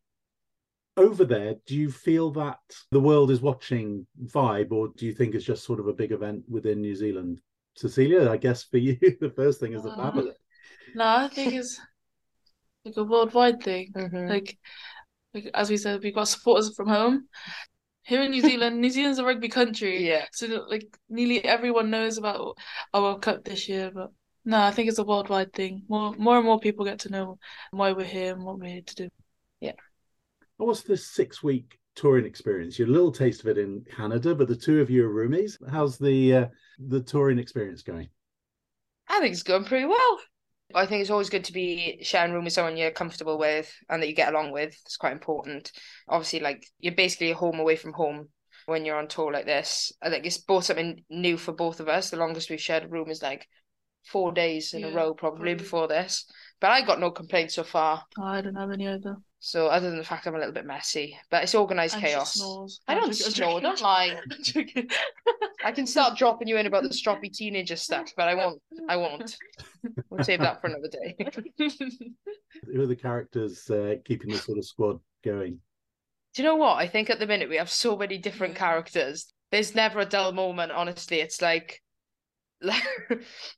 Over 0.95 1.25
there, 1.25 1.55
do 1.65 1.75
you 1.75 1.89
feel 1.91 2.31
that 2.33 2.59
the 2.91 2.99
world 2.99 3.31
is 3.31 3.41
watching 3.41 4.05
Vibe, 4.25 4.71
or 4.71 4.89
do 4.95 5.05
you 5.05 5.13
think 5.13 5.33
it's 5.33 5.45
just 5.45 5.63
sort 5.65 5.79
of 5.79 5.87
a 5.87 5.93
big 5.93 6.11
event 6.11 6.43
within 6.47 6.81
New 6.81 6.95
Zealand? 6.95 7.41
Sisilia, 7.75 8.27
I 8.27 8.37
guess 8.37 8.63
for 8.63 8.77
you, 8.77 8.97
the 9.19 9.33
first 9.35 9.59
thing 9.59 9.73
is 9.73 9.81
the 9.83 9.89
Uh, 9.89 10.11
family. 10.11 10.31
No, 10.95 11.05
I 11.05 11.27
think 11.29 11.53
it's 11.53 11.79
like 12.85 12.97
a 12.97 13.03
worldwide 13.03 13.63
thing. 13.63 13.91
Mhm. 13.95 14.29
Like, 14.29 14.57
like 15.33 15.49
as 15.53 15.69
we 15.69 15.77
said, 15.77 16.03
we've 16.03 16.13
got 16.13 16.27
supporters 16.27 16.75
from 16.75 16.89
home. 16.89 17.27
Here 18.05 18.22
in 18.22 18.31
New 18.31 18.41
Zealand, 18.41 18.81
New 18.81 18.89
Zealand's 18.89 19.19
a 19.19 19.25
rugby 19.25 19.50
country, 19.50 20.07
Yeah, 20.07 20.25
so 20.31 20.65
like 20.69 20.98
nearly 21.10 21.43
everyone 21.43 21.89
knows 21.89 22.17
about 22.17 22.57
our 22.93 23.01
World 23.01 23.22
Cup 23.22 23.43
this 23.43 23.69
year. 23.69 23.91
But 23.93 24.12
no, 24.45 24.60
I 24.60 24.72
think 24.72 24.89
it's 24.89 25.00
a 25.00 25.03
worldwide 25.03 25.53
thing. 25.53 25.83
More, 25.88 26.13
more 26.13 26.38
and 26.38 26.45
more 26.45 26.60
people 26.60 26.86
get 26.86 27.00
to 27.00 27.10
know 27.10 27.39
why 27.72 27.93
we're 27.93 28.03
here 28.05 28.33
and 28.33 28.43
what 28.43 28.60
we're 28.60 28.69
here 28.69 28.81
to 28.86 28.95
do. 28.95 29.10
Yeah. 29.62 29.74
What's 30.57 30.81
this 30.81 31.07
six 31.07 31.41
week 31.41 31.79
touring 31.95 32.25
experience? 32.25 32.77
You 32.77 32.86
had 32.86 32.89
a 32.89 32.93
little 32.93 33.12
taste 33.12 33.41
of 33.41 33.48
it 33.48 33.57
in 33.57 33.86
Canada, 33.89 34.36
but 34.36 34.48
the 34.48 34.55
two 34.55 34.81
of 34.81 34.89
you 34.89 35.05
are 35.05 35.13
roomies. 35.13 35.57
How's 35.69 35.98
the 35.98 36.36
uh, 36.36 36.45
the 36.79 37.01
touring 37.01 37.39
experience 37.39 37.83
going? 37.83 38.10
I 39.07 39.19
think 39.19 39.33
it's 39.33 39.43
going 39.43 39.65
pretty 39.65 39.86
well. 39.86 40.19
I 40.75 40.86
think 40.86 41.01
it's 41.01 41.10
always 41.10 41.29
good 41.29 41.43
to 41.46 41.53
be 41.53 42.00
sharing 42.01 42.34
room 42.34 42.46
with 42.46 42.53
someone 42.53 42.77
you're 42.77 42.91
comfortable 42.91 43.38
with 43.38 43.72
and 43.89 44.01
that 44.01 44.08
you 44.08 44.15
get 44.15 44.34
along 44.34 44.51
with. 44.51 44.75
It's 44.86 44.98
quite 44.98 45.13
important. 45.13 45.72
Obviously, 46.10 46.39
like 46.39 46.65
you're 46.79 46.96
basically 46.96 47.32
a 47.32 47.36
home 47.36 47.60
away 47.60 47.75
from 47.75 47.93
home 47.93 48.29
when 48.65 48.86
you're 48.86 48.98
on 48.98 49.08
tour 49.08 49.32
like 49.32 49.46
this. 49.46 49.91
I 50.01 50.10
think 50.10 50.25
it's 50.25 50.38
both 50.38 50.65
something 50.65 51.03
new 51.10 51.38
for 51.38 51.51
both 51.51 51.79
of 51.79 51.88
us. 51.88 52.10
The 52.10 52.17
longest 52.17 52.50
we've 52.50 52.62
shared 52.62 52.84
a 52.84 52.88
room 52.88 53.10
is 53.10 53.22
like 53.22 53.48
four 54.05 54.31
days 54.31 54.74
in 54.74 54.83
a 54.83 54.91
row, 54.91 55.13
probably 55.13 55.53
probably. 55.53 55.55
before 55.55 55.88
this. 55.88 56.25
But 56.60 56.72
I 56.72 56.81
got 56.86 57.00
no 57.00 57.12
complaints 57.12 57.55
so 57.55 57.63
far. 57.63 58.03
Oh, 58.17 58.24
I 58.24 58.41
don't 58.41 58.55
have 58.55 58.72
any 58.72 58.88
either. 58.88 59.17
So 59.39 59.67
other 59.67 59.89
than 59.89 59.98
the 59.98 60.05
fact 60.05 60.25
I'm 60.25 60.36
a 60.36 60.38
little 60.38 60.53
bit 60.53 60.65
messy, 60.65 61.17
but 61.29 61.43
it's 61.43 61.53
organized 61.53 61.95
And 61.95 62.03
chaos. 62.03 62.39
I 62.88 62.95
don't 62.95 63.12
joking, 63.13 63.25
I'm 63.25 63.33
snore. 63.33 63.33
joking. 63.33 63.63
Don't 63.63 63.81
lie. 63.81 64.17
I'm 64.31 64.43
joking. 64.43 64.89
I 65.65 65.72
can 65.74 65.86
start 65.86 66.17
dropping 66.17 66.48
you 66.48 66.57
in 66.57 66.65
about 66.65 66.83
the 66.83 66.89
stroppy 66.89 67.31
teenager 67.31 67.75
stuff, 67.75 68.13
but 68.15 68.29
I 68.29 68.36
won't. 68.36 68.62
I 68.88 68.95
won't. 68.95 69.36
We'll 70.10 70.24
save 70.24 70.39
that 70.39 70.62
for 70.62 70.67
another 70.67 70.88
day. 70.88 71.17
Who 72.74 72.81
are 72.81 72.88
the 72.88 72.95
characters 72.95 73.69
uh, 73.69 73.95
keeping 74.05 74.29
the 74.29 74.38
sort 74.38 74.57
of 74.57 74.65
squad 74.65 75.00
going? 75.25 75.60
Do 76.33 76.41
you 76.41 76.48
know 76.48 76.55
what? 76.55 76.77
I 76.77 76.88
think 76.88 77.10
at 77.10 77.19
the 77.19 77.27
minute 77.27 77.50
we 77.50 77.57
have 77.57 77.69
so 77.69 77.98
many 77.98 78.17
different 78.17 78.55
characters. 78.55 79.31
There's 79.51 79.75
never 79.75 80.00
a 80.00 80.05
dull 80.05 80.31
moment, 80.31 80.72
honestly. 80.72 81.19
It's 81.19 81.41
like 81.41 81.81
like 82.62 82.83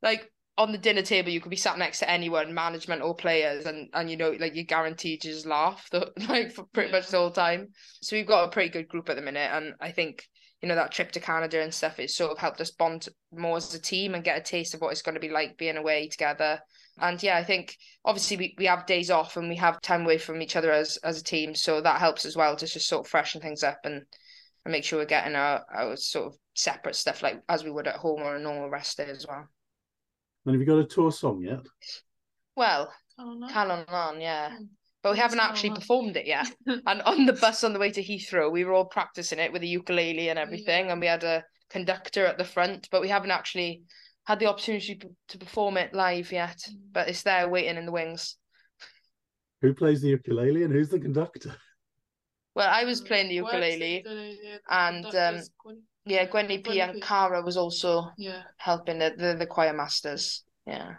like 0.01 0.31
on 0.57 0.71
the 0.71 0.77
dinner 0.77 1.01
table 1.01 1.29
you 1.29 1.41
could 1.41 1.49
be 1.49 1.55
sat 1.55 1.77
next 1.77 1.99
to 1.99 2.09
anyone, 2.09 2.53
management 2.53 3.01
or 3.01 3.15
players, 3.15 3.65
and 3.65 3.89
and 3.93 4.09
you 4.09 4.17
know, 4.17 4.31
like 4.39 4.55
you're 4.55 4.63
guaranteed 4.63 5.21
to 5.21 5.29
just 5.29 5.45
laugh 5.45 5.87
the, 5.91 6.11
like 6.29 6.53
for 6.53 6.65
pretty 6.65 6.91
much 6.91 7.07
the 7.07 7.17
whole 7.17 7.31
time. 7.31 7.69
So 8.01 8.15
we've 8.15 8.27
got 8.27 8.45
a 8.45 8.51
pretty 8.51 8.69
good 8.69 8.87
group 8.87 9.09
at 9.09 9.15
the 9.15 9.21
minute 9.21 9.51
and 9.51 9.73
I 9.81 9.91
think 9.91 10.27
you 10.61 10.69
know 10.69 10.75
that 10.75 10.91
trip 10.91 11.11
to 11.11 11.19
Canada 11.19 11.61
and 11.61 11.73
stuff 11.73 11.97
has 11.97 12.15
sort 12.15 12.31
of 12.31 12.37
helped 12.37 12.61
us 12.61 12.71
bond 12.71 13.07
more 13.33 13.57
as 13.57 13.73
a 13.73 13.81
team 13.81 14.15
and 14.15 14.23
get 14.23 14.37
a 14.37 14.41
taste 14.41 14.73
of 14.73 14.81
what 14.81 14.91
it's 14.91 15.01
going 15.01 15.15
to 15.15 15.21
be 15.21 15.29
like 15.29 15.57
being 15.57 15.77
away 15.77 16.07
together. 16.07 16.59
And 16.97 17.21
yeah, 17.21 17.37
I 17.37 17.43
think 17.43 17.75
obviously 18.05 18.37
we, 18.37 18.55
we 18.57 18.65
have 18.67 18.85
days 18.85 19.11
off 19.11 19.35
and 19.35 19.49
we 19.49 19.57
have 19.57 19.81
time 19.81 20.03
away 20.03 20.17
from 20.17 20.41
each 20.41 20.55
other 20.55 20.71
as 20.71 20.97
as 21.03 21.19
a 21.19 21.23
team, 21.23 21.53
so 21.53 21.81
that 21.81 21.99
helps 21.99 22.25
as 22.25 22.37
well 22.37 22.55
to 22.55 22.65
just 22.65 22.87
sort 22.87 23.05
of 23.05 23.09
freshen 23.09 23.41
things 23.41 23.63
up 23.63 23.79
and 23.83 24.03
and 24.63 24.71
make 24.71 24.83
sure 24.83 24.99
we're 24.99 25.05
getting 25.05 25.35
our, 25.35 25.63
our 25.73 25.95
sort 25.95 26.27
of 26.27 26.37
separate 26.55 26.95
stuff 26.95 27.21
like 27.21 27.41
as 27.49 27.63
we 27.63 27.69
would 27.69 27.87
at 27.87 27.97
home 27.97 28.21
or 28.21 28.35
a 28.35 28.39
normal 28.39 28.69
rest 28.69 28.97
day 28.97 29.05
as 29.05 29.25
well. 29.27 29.47
And 30.45 30.53
have 30.53 30.59
you 30.61 30.65
got 30.65 30.77
a 30.79 30.85
tour 30.85 31.11
song 31.11 31.41
yet? 31.41 31.65
Well, 32.55 32.91
I 33.17 33.23
don't 33.67 33.89
on, 33.89 34.21
yeah. 34.21 34.57
But 35.01 35.13
we 35.13 35.19
haven't 35.19 35.39
actually 35.39 35.71
performed 35.71 36.17
it 36.17 36.25
yet. 36.25 36.47
And 36.67 37.01
on 37.03 37.25
the 37.25 37.33
bus 37.33 37.63
on 37.63 37.73
the 37.73 37.79
way 37.79 37.91
to 37.91 38.03
Heathrow, 38.03 38.51
we 38.51 38.63
were 38.63 38.73
all 38.73 38.85
practicing 38.85 39.39
it 39.39 39.51
with 39.51 39.61
a 39.63 39.67
ukulele 39.67 40.29
and 40.29 40.39
everything, 40.39 40.85
Yeah. 40.87 40.91
and 40.93 41.01
we 41.01 41.07
had 41.07 41.23
a 41.23 41.43
conductor 41.69 42.25
at 42.25 42.37
the 42.37 42.43
front, 42.43 42.87
but 42.91 43.01
we 43.01 43.09
haven't 43.09 43.31
actually 43.31 43.83
had 44.25 44.39
the 44.39 44.47
opportunity 44.47 44.99
to 45.27 45.37
perform 45.37 45.77
it 45.77 45.93
live 45.93 46.31
yet. 46.31 46.57
Mm. 46.69 46.77
But 46.91 47.09
it's 47.09 47.23
there 47.23 47.47
waiting 47.47 47.77
in 47.77 47.85
the 47.85 47.91
wings. 47.91 48.37
Who 49.61 49.73
plays 49.73 50.01
the 50.01 50.09
ukulele 50.09 50.63
and 50.63 50.73
who's 50.73 50.89
the 50.89 50.99
conductor? 50.99 51.55
Well, 52.55 52.69
I 52.71 52.85
was 52.85 53.01
playing 53.01 53.29
the 53.29 53.35
ukulele. 53.35 53.97
ukulele, 53.97 54.39
the 54.41 54.59
and, 54.69 55.05
um, 55.15 55.41
Gwen- 55.63 55.83
Yeah, 56.05 56.25
Gwenny 56.25 56.59
P 56.59 56.81
and 56.81 57.01
Cara 57.01 57.41
was 57.41 57.57
also 57.57 58.11
Yeah. 58.17 58.43
helping 58.57 58.99
the, 58.99 59.15
the, 59.17 59.35
the 59.35 59.47
choir 59.47 59.73
masters. 59.73 60.43
Yeah. 60.65 60.95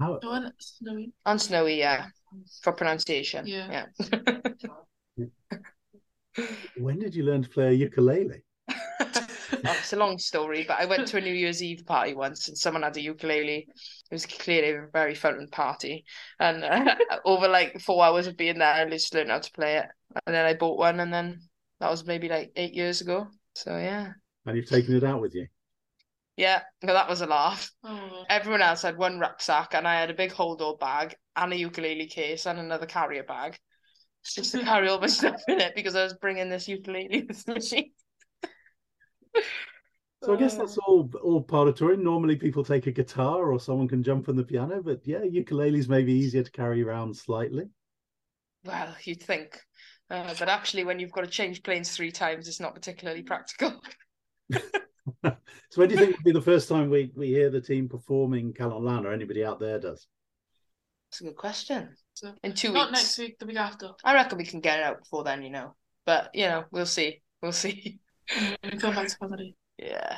How 0.00 0.18
No, 0.22 0.32
and 0.32 0.52
Snowy. 0.58 1.12
And 1.24 1.40
Snowy, 1.40 1.78
yeah, 1.78 2.06
for 2.62 2.72
pronunciation. 2.72 3.46
Yeah. 3.46 3.86
Yeah. 5.16 5.26
when 6.78 6.98
did 6.98 7.14
you 7.14 7.24
learn 7.24 7.42
to 7.42 7.48
play 7.48 7.68
a 7.68 7.72
ukulele? 7.72 8.42
It's 9.52 9.92
a 9.92 9.96
long 9.96 10.18
story, 10.18 10.64
but 10.66 10.78
I 10.80 10.86
went 10.86 11.06
to 11.08 11.18
a 11.18 11.20
New 11.20 11.32
Year's 11.32 11.62
Eve 11.62 11.84
party 11.86 12.14
once 12.14 12.48
and 12.48 12.58
someone 12.58 12.82
had 12.82 12.96
a 12.96 13.00
ukulele. 13.00 13.68
It 13.68 14.14
was 14.14 14.26
clearly 14.26 14.70
a 14.70 14.88
very 14.92 15.14
fun 15.14 15.46
party. 15.50 16.04
And 16.40 16.64
uh, 16.64 16.96
over 17.24 17.48
like 17.48 17.80
four 17.80 18.04
hours 18.04 18.26
of 18.26 18.36
being 18.36 18.58
there, 18.58 18.72
I 18.72 18.88
just 18.90 19.14
learned 19.14 19.30
how 19.30 19.38
to 19.38 19.52
play 19.52 19.76
it. 19.78 19.86
And 20.26 20.34
then 20.34 20.44
I 20.44 20.54
bought 20.54 20.78
one, 20.78 21.00
and 21.00 21.12
then 21.12 21.40
that 21.80 21.90
was 21.90 22.04
maybe 22.04 22.28
like 22.28 22.52
eight 22.56 22.74
years 22.74 23.00
ago. 23.00 23.28
So 23.54 23.76
yeah. 23.76 24.12
And 24.46 24.56
you've 24.56 24.68
taken 24.68 24.96
it 24.96 25.04
out 25.04 25.20
with 25.20 25.34
you. 25.34 25.46
Yeah, 26.36 26.62
no, 26.82 26.92
that 26.92 27.08
was 27.08 27.20
a 27.22 27.26
laugh. 27.26 27.70
Oh, 27.82 28.24
Everyone 28.28 28.62
else 28.62 28.82
had 28.82 28.98
one 28.98 29.18
rucksack, 29.18 29.74
and 29.74 29.88
I 29.88 29.98
had 29.98 30.10
a 30.10 30.14
big 30.14 30.32
hold 30.32 30.60
all 30.60 30.76
bag 30.76 31.16
and 31.34 31.52
a 31.52 31.56
ukulele 31.56 32.06
case 32.06 32.46
and 32.46 32.58
another 32.58 32.86
carrier 32.86 33.22
bag. 33.22 33.58
Just 34.24 34.52
to 34.52 34.62
carry 34.62 34.88
all 34.88 35.00
my 35.00 35.06
stuff 35.06 35.40
in 35.48 35.60
it 35.60 35.74
because 35.74 35.94
I 35.94 36.02
was 36.02 36.14
bringing 36.14 36.48
this 36.48 36.66
ukulele 36.68 37.26
with 37.28 37.48
me. 37.72 37.92
So 40.22 40.34
I 40.34 40.36
guess 40.36 40.56
that's 40.56 40.76
all 40.78 41.08
all 41.22 41.42
part 41.42 41.68
of 41.68 41.76
touring. 41.76 42.02
Normally 42.02 42.36
people 42.36 42.64
take 42.64 42.86
a 42.88 42.92
guitar 42.92 43.52
or 43.52 43.60
someone 43.60 43.86
can 43.86 44.02
jump 44.02 44.28
on 44.28 44.34
the 44.34 44.42
piano, 44.42 44.82
but 44.82 45.06
yeah, 45.06 45.20
ukuleles 45.20 45.88
may 45.88 46.02
be 46.02 46.14
easier 46.14 46.42
to 46.42 46.50
carry 46.50 46.82
around 46.82 47.16
slightly. 47.16 47.68
Well, 48.64 48.96
you'd 49.04 49.22
think. 49.22 49.60
Uh, 50.10 50.34
but 50.38 50.48
actually, 50.48 50.84
when 50.84 50.98
you've 50.98 51.12
got 51.12 51.20
to 51.20 51.30
change 51.30 51.62
planes 51.62 51.94
three 51.94 52.10
times, 52.10 52.48
it's 52.48 52.60
not 52.60 52.74
particularly 52.74 53.22
practical. 53.22 53.80
So 55.70 55.80
when 55.82 55.88
do 55.88 55.94
you 55.94 56.00
think 56.00 56.16
would 56.16 56.24
be 56.24 56.32
the 56.32 56.40
first 56.40 56.68
time 56.68 56.88
we, 56.90 57.12
we 57.14 57.28
hear 57.28 57.50
the 57.50 57.60
team 57.60 57.88
performing 57.88 58.52
Calon 58.54 58.82
Lan 58.82 59.04
or 59.04 59.12
anybody 59.12 59.44
out 59.44 59.60
there 59.60 59.78
does? 59.78 60.06
That's 61.10 61.20
a 61.20 61.24
good 61.24 61.36
question. 61.36 61.96
So, 62.14 62.32
In 62.42 62.54
two 62.54 62.72
not 62.72 62.88
weeks. 62.90 63.00
next 63.02 63.18
week, 63.18 63.38
the 63.38 63.46
week 63.46 63.58
after. 63.58 63.90
I 64.04 64.14
reckon 64.14 64.38
we 64.38 64.44
can 64.46 64.60
get 64.60 64.78
it 64.78 64.84
out 64.84 65.00
before 65.00 65.22
then, 65.24 65.42
you 65.42 65.50
know. 65.50 65.74
But, 66.06 66.30
you 66.34 66.46
know, 66.46 66.64
we'll 66.70 66.86
see. 66.86 67.20
We'll 67.42 67.52
see. 67.52 67.98
When 68.62 68.72
we 68.72 68.78
come 68.78 68.94
back 68.94 69.08
to 69.08 69.18
comedy. 69.18 69.54
Yeah. 69.78 70.16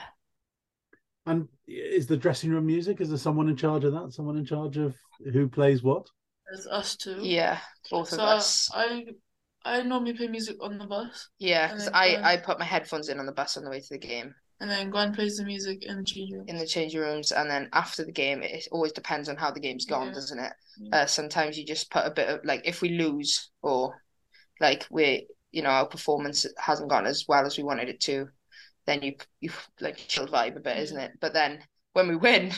And 1.27 1.49
is 1.67 2.07
the 2.07 2.17
dressing 2.17 2.51
room 2.51 2.67
music? 2.67 3.01
Is 3.01 3.09
there 3.09 3.19
someone 3.19 3.49
in 3.49 3.57
charge 3.57 3.85
of 3.85 3.93
that? 3.93 4.13
Someone 4.13 4.37
in 4.39 4.47
charge 4.47 4.79
of 4.79 4.95
who 5.33 5.49
plays 5.49 5.83
what? 5.83 6.07
There's 6.51 6.67
us 6.67 6.97
two. 6.97 7.19
Yeah, 7.21 7.59
both 7.91 8.09
So 8.09 8.17
of 8.17 8.21
us. 8.23 8.71
I 8.73 9.07
I 9.65 9.83
normally 9.83 10.15
play 10.15 10.29
music 10.29 10.57
on 10.63 10.79
the 10.79 10.87
bus, 10.87 11.29
Yeah, 11.39 11.69
because 11.69 11.89
I, 11.93 12.17
I 12.23 12.37
put 12.39 12.59
my 12.59 12.65
headphones 12.65 13.09
in 13.09 13.19
on 13.19 13.27
the 13.27 13.33
bus 13.33 13.57
on 13.57 13.65
the 13.65 13.71
way 13.71 13.81
to 13.81 13.89
the 13.91 13.99
game 13.99 14.35
and 14.61 14.69
then 14.69 14.91
Gwen 14.91 15.15
plays 15.15 15.37
the 15.37 15.45
music 15.45 15.85
in 15.85 15.99
the 15.99 16.05
change 16.05 16.33
room. 16.33 16.45
in 16.49 16.59
the 16.59 16.67
changing 16.67 17.01
rooms. 17.01 17.31
And 17.31 17.49
then 17.49 17.69
after 17.73 18.05
the 18.05 18.11
game, 18.13 18.43
it 18.43 18.67
always 18.73 18.93
depends 18.93 19.29
on 19.29 19.37
how 19.37 19.53
the 19.53 19.61
game's 19.61 19.87
gone, 19.87 20.09
Yeah. 20.09 20.15
doesn't 20.15 20.39
it? 20.39 20.53
Yeah. 20.81 20.97
Uh, 21.03 21.07
sometimes 21.07 21.57
you 21.57 21.65
just 21.65 21.91
put 21.93 22.07
a 22.07 22.11
bit 22.11 22.29
of, 22.29 22.45
like, 22.45 22.63
if 22.65 22.83
we 22.83 22.89
lose 22.91 23.51
or, 23.63 23.95
like, 24.61 24.85
we 24.91 25.29
you 25.53 25.63
know, 25.63 25.71
our 25.71 25.87
performance 25.87 26.45
hasn't 26.59 26.91
gone 26.91 27.07
as 27.07 27.25
well 27.27 27.47
as 27.47 27.57
we 27.57 27.63
wanted 27.65 27.89
it 27.89 28.01
to, 28.01 28.29
then 28.87 29.01
you, 29.01 29.15
you 29.41 29.51
like, 29.81 29.97
chill 30.09 30.27
vibe 30.27 30.57
a 30.57 30.61
bit, 30.61 30.77
isn't 30.77 30.99
it? 30.99 31.13
But 31.21 31.33
then 31.33 31.61
when 31.95 32.09
we 32.09 32.17
win, 32.17 32.53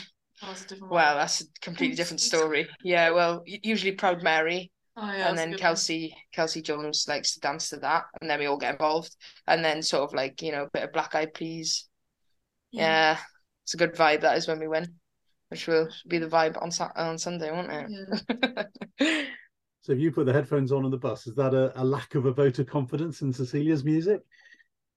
different 0.67 0.91
well, 0.91 1.15
that's 1.15 1.41
a 1.41 1.45
completely 1.61 1.95
different 1.95 2.19
story. 2.31 2.67
Yeah, 2.83 3.11
well, 3.11 3.43
usually 3.45 3.93
Proud 3.93 4.23
Mary. 4.23 4.71
Oh, 4.97 5.11
yeah, 5.11 5.29
and 5.29 5.37
then 5.37 5.51
good 5.51 5.55
one. 5.55 5.59
Kelsey 5.61 6.15
Kelsey 6.33 6.61
Jones 6.61 7.05
likes 7.07 7.33
to 7.33 7.39
dance 7.39 7.69
to 7.69 7.77
that, 7.77 8.05
and 8.19 8.29
then 8.29 8.39
we 8.39 8.45
all 8.45 8.57
get 8.57 8.73
involved, 8.73 9.15
and 9.47 9.63
then 9.63 9.81
sort 9.81 10.03
of 10.03 10.13
like 10.13 10.41
you 10.41 10.51
know 10.51 10.63
a 10.63 10.69
bit 10.69 10.83
of 10.83 10.93
Black 10.93 11.15
Eyed 11.15 11.33
Peas. 11.33 11.87
Yeah, 12.71 13.17
it's 13.63 13.73
a 13.73 13.77
good 13.77 13.95
vibe. 13.95 14.21
That 14.21 14.37
is 14.37 14.47
when 14.47 14.59
we 14.59 14.67
win, 14.67 14.95
which 15.49 15.67
will 15.67 15.89
be 16.07 16.17
the 16.17 16.27
vibe 16.27 16.61
on 16.61 16.71
Sa- 16.71 16.91
on 16.95 17.17
Sunday, 17.17 17.51
won't 17.51 17.71
it? 17.71 17.89
Yeah. 18.99 19.23
So 19.83 19.93
if 19.93 19.99
you 19.99 20.11
put 20.11 20.27
the 20.27 20.33
headphones 20.33 20.71
on 20.71 20.85
on 20.85 20.91
the 20.91 20.97
bus, 20.97 21.25
is 21.25 21.33
that 21.35 21.55
a, 21.55 21.71
a 21.81 21.83
lack 21.83 22.13
of 22.13 22.27
a 22.27 22.31
vote 22.31 22.59
of 22.59 22.67
confidence 22.67 23.23
in 23.23 23.33
Sisilia's 23.33 23.83
music? 23.83 24.21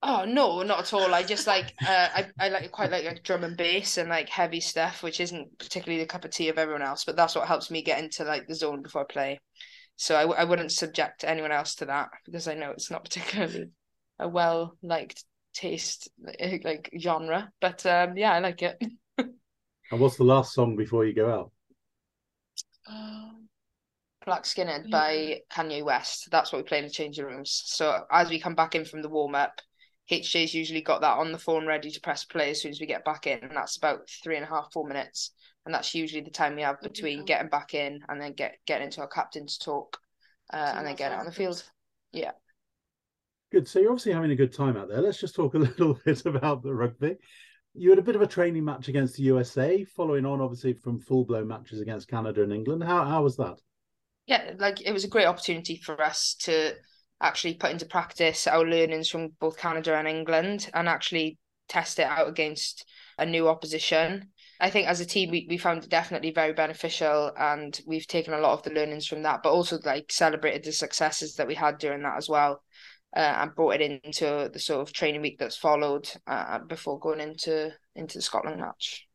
Oh 0.03 0.27
no, 0.27 0.63
not 0.63 0.81
at 0.81 0.93
all. 0.93 1.15
I 1.15 1.23
just 1.23 1.47
like 1.47 1.73
uh, 1.81 2.09
I 2.15 2.27
I 2.39 2.49
like 2.51 2.71
quite 2.71 2.91
like, 2.91 3.07
like 3.07 3.23
drum 3.23 3.43
and 3.45 3.57
bass 3.57 3.97
and 3.97 4.11
like 4.11 4.29
heavy 4.29 4.61
stuff, 4.61 5.03
which 5.03 5.19
isn't 5.19 5.59
particularly 5.59 6.03
the 6.03 6.07
cup 6.09 6.27
of 6.27 6.31
tea 6.31 6.51
of 6.51 6.59
everyone 6.59 6.83
else, 6.83 7.05
but 7.05 7.17
that's 7.17 7.35
what 7.35 7.49
helps 7.49 7.71
me 7.71 7.83
get 7.83 7.99
into 7.99 8.25
like 8.25 8.47
the 8.47 8.55
zone 8.55 8.83
before 8.83 9.03
I 9.03 9.13
play. 9.13 9.41
So 9.97 10.17
I, 10.17 10.23
w- 10.23 10.39
I 10.39 10.45
wouldn't 10.45 10.73
subject 10.73 11.25
anyone 11.25 11.53
else 11.53 11.77
to 11.77 11.87
that 11.87 12.11
because 12.25 12.49
I 12.49 12.55
know 12.55 12.71
it's 12.71 12.91
not 12.91 13.05
particularly 13.09 13.71
a 14.19 14.29
well 14.29 14.77
liked 14.83 15.25
taste 15.55 16.09
like, 16.19 16.63
like 16.65 16.91
genre. 17.01 17.51
But 17.61 17.85
um 17.87 18.17
yeah, 18.17 18.33
I 18.33 18.41
like 18.41 18.63
it. 18.63 18.83
And 19.91 19.99
what's 19.99 20.17
the 20.19 20.25
last 20.25 20.53
song 20.53 20.77
before 20.77 21.07
you 21.07 21.15
go 21.15 21.33
out? 21.33 21.53
Um, 22.87 23.49
Black 24.27 24.45
Skinhead 24.45 24.89
Yeah. 24.89 24.91
by 24.91 25.43
Kanye 25.53 25.85
West. 25.85 26.29
That's 26.31 26.53
what 26.53 26.59
we 26.59 26.69
play 26.69 26.79
in 26.79 26.85
the 26.85 26.91
changing 26.91 27.25
rooms. 27.27 27.63
So 27.67 28.05
as 28.11 28.31
we 28.31 28.41
come 28.41 28.55
back 28.55 28.75
in 28.75 28.85
from 28.85 29.03
the 29.03 29.09
warm 29.09 29.35
up, 29.35 29.61
HJ's 30.09 30.55
usually 30.55 30.83
got 30.83 31.01
that 31.03 31.19
on 31.19 31.33
the 31.33 31.39
phone 31.39 31.67
ready 31.67 31.91
to 31.91 32.01
press 32.01 32.25
play 32.25 32.51
as 32.51 32.63
soon 32.63 32.71
as 32.73 32.81
we 32.81 32.87
get 32.87 33.05
back 33.05 33.27
in, 33.27 33.41
and 33.41 33.57
that's 33.57 33.77
about 33.77 34.09
three 34.23 34.37
and 34.37 34.45
a 34.45 34.49
half, 34.49 34.73
four 34.73 34.87
minutes. 34.87 35.33
And 35.67 35.75
that's 35.75 35.95
usually 35.95 36.23
the 36.23 36.31
time 36.31 36.57
we 36.57 36.63
have 36.63 36.83
between 36.83 37.19
Yeah. 37.19 37.25
getting 37.25 37.49
back 37.49 37.75
in 37.75 38.05
and 38.09 38.21
then 38.21 38.35
get 38.35 38.59
getting 38.67 38.87
into 38.87 39.01
our 39.01 39.09
captain's 39.09 39.59
talk, 39.59 39.99
uh, 40.53 40.57
So 40.65 40.77
and 40.77 40.87
then 40.87 40.95
that's 40.95 40.97
getting 40.97 41.15
out 41.15 41.21
on 41.21 41.27
the 41.27 41.33
field. 41.33 41.63
Yeah. 42.13 42.33
Good. 43.53 43.69
So 43.69 43.79
you're 43.79 43.91
obviously 43.91 44.13
having 44.13 44.31
a 44.33 44.37
good 44.37 44.53
time 44.53 44.77
out 44.77 44.89
there. 44.89 45.01
Let's 45.01 45.21
just 45.21 45.35
talk 45.35 45.55
a 45.55 45.59
little 45.59 45.95
bit 46.05 46.25
about 46.27 46.63
the 46.63 46.75
rugby. 46.75 47.17
You 47.75 47.91
had 47.91 47.99
a 47.99 48.03
bit 48.03 48.17
of 48.17 48.23
a 48.23 48.27
training 48.27 48.65
match 48.65 48.89
against 48.89 49.17
the 49.17 49.25
USA, 49.25 49.85
following 49.85 50.27
on 50.27 50.41
obviously 50.41 50.75
from 50.75 51.01
full 51.01 51.25
blown 51.25 51.49
matches 51.49 51.81
against 51.81 52.09
Canada 52.09 52.43
and 52.43 52.53
England. 52.53 52.83
How 52.85 53.05
how 53.05 53.23
was 53.23 53.37
that? 53.37 53.61
yeah, 54.27 54.53
like 54.59 54.81
it 54.81 54.93
was 54.93 55.05
a 55.05 55.09
great 55.09 55.27
opportunity 55.27 55.77
for 55.77 56.01
us 56.03 56.35
to 56.41 56.75
actually 57.21 57.55
put 57.55 57.71
into 57.71 57.87
practice 57.87 58.47
our 58.47 58.65
learnings 58.65 59.09
from 59.09 59.29
both 59.41 59.57
Canada 59.59 59.95
and 59.97 60.09
England 60.09 60.71
and 60.75 60.89
actually 60.89 61.39
test 61.69 61.99
it 61.99 62.07
out 62.07 62.29
against 62.29 62.87
a 63.19 63.27
new 63.27 63.49
opposition. 63.49 64.31
I 64.61 64.71
think 64.71 64.89
as 64.89 65.01
a 65.01 65.07
team 65.07 65.31
we, 65.31 65.47
we 65.49 65.59
found 65.59 65.85
it 65.85 65.91
definitely 65.91 66.31
very 66.31 66.53
beneficial 66.53 67.33
and 67.37 67.79
we've 67.87 68.07
taken 68.07 68.35
a 68.35 68.39
lot 68.39 68.53
of 68.53 68.63
the 68.63 68.71
learnings 68.71 69.07
from 69.07 69.23
that, 69.23 69.43
but 69.43 69.53
also 69.53 69.79
like 69.85 70.13
celebrated 70.13 70.65
the 70.65 70.73
successes 70.73 71.35
that 71.37 71.47
we 71.47 71.55
had 71.55 71.79
during 71.79 72.03
that 72.03 72.17
as 72.17 72.29
well. 72.29 72.63
Uh, 73.17 73.37
and 73.43 73.55
brought 73.55 73.81
it 73.81 74.01
into 74.03 74.51
the 74.53 74.59
sort 74.59 74.81
of 74.81 74.93
training 74.93 75.23
week 75.23 75.39
that's 75.39 75.57
followed 75.57 76.11
uh, 76.27 76.59
before 76.67 76.99
going 76.99 77.21
into 77.21 77.71
into 77.95 78.19
the 78.19 78.23
Scotland 78.23 78.61
match. 78.61 79.07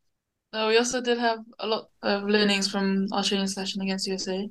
Uh, 0.54 0.68
we 0.70 0.78
also 0.78 1.02
did 1.02 1.18
have 1.18 1.40
a 1.60 1.68
lot 1.68 1.90
of 2.02 2.24
learnings 2.24 2.72
from 2.72 3.08
our 3.12 3.26
training 3.26 3.46
session 3.46 3.82
against 3.82 4.08
USA, 4.08 4.50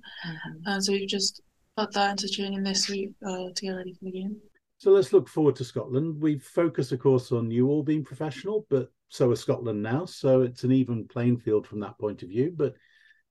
and 0.67 0.85
so 0.85 0.93
we've 0.93 1.09
just 1.09 1.41
put 1.79 1.91
that 1.93 2.11
into 2.11 2.29
training 2.29 2.63
this 2.63 2.91
week 2.91 3.11
uh, 3.27 3.49
to 3.55 3.63
get 3.63 3.71
ready 3.71 3.95
for 3.95 4.05
the 4.05 4.11
game. 4.11 4.37
So 4.77 4.91
let's 4.91 5.13
look 5.13 5.29
forward 5.29 5.57
to 5.57 5.65
Scotland. 5.65 6.21
We've 6.21 6.43
focused, 6.43 6.93
of 6.93 7.01
course, 7.01 7.33
on 7.33 7.51
you 7.51 7.69
all 7.69 7.83
being 7.83 8.05
professional, 8.05 8.67
but 8.69 8.91
so 9.09 9.31
is 9.33 9.41
Scotland 9.41 9.83
now. 9.83 10.05
So 10.05 10.43
it's 10.43 10.65
an 10.65 10.73
even 10.73 11.09
playing 11.09 11.39
field 11.39 11.67
from 11.67 11.81
that 11.81 11.99
point 11.99 12.23
of 12.23 12.29
view. 12.29 12.53
But 12.55 12.75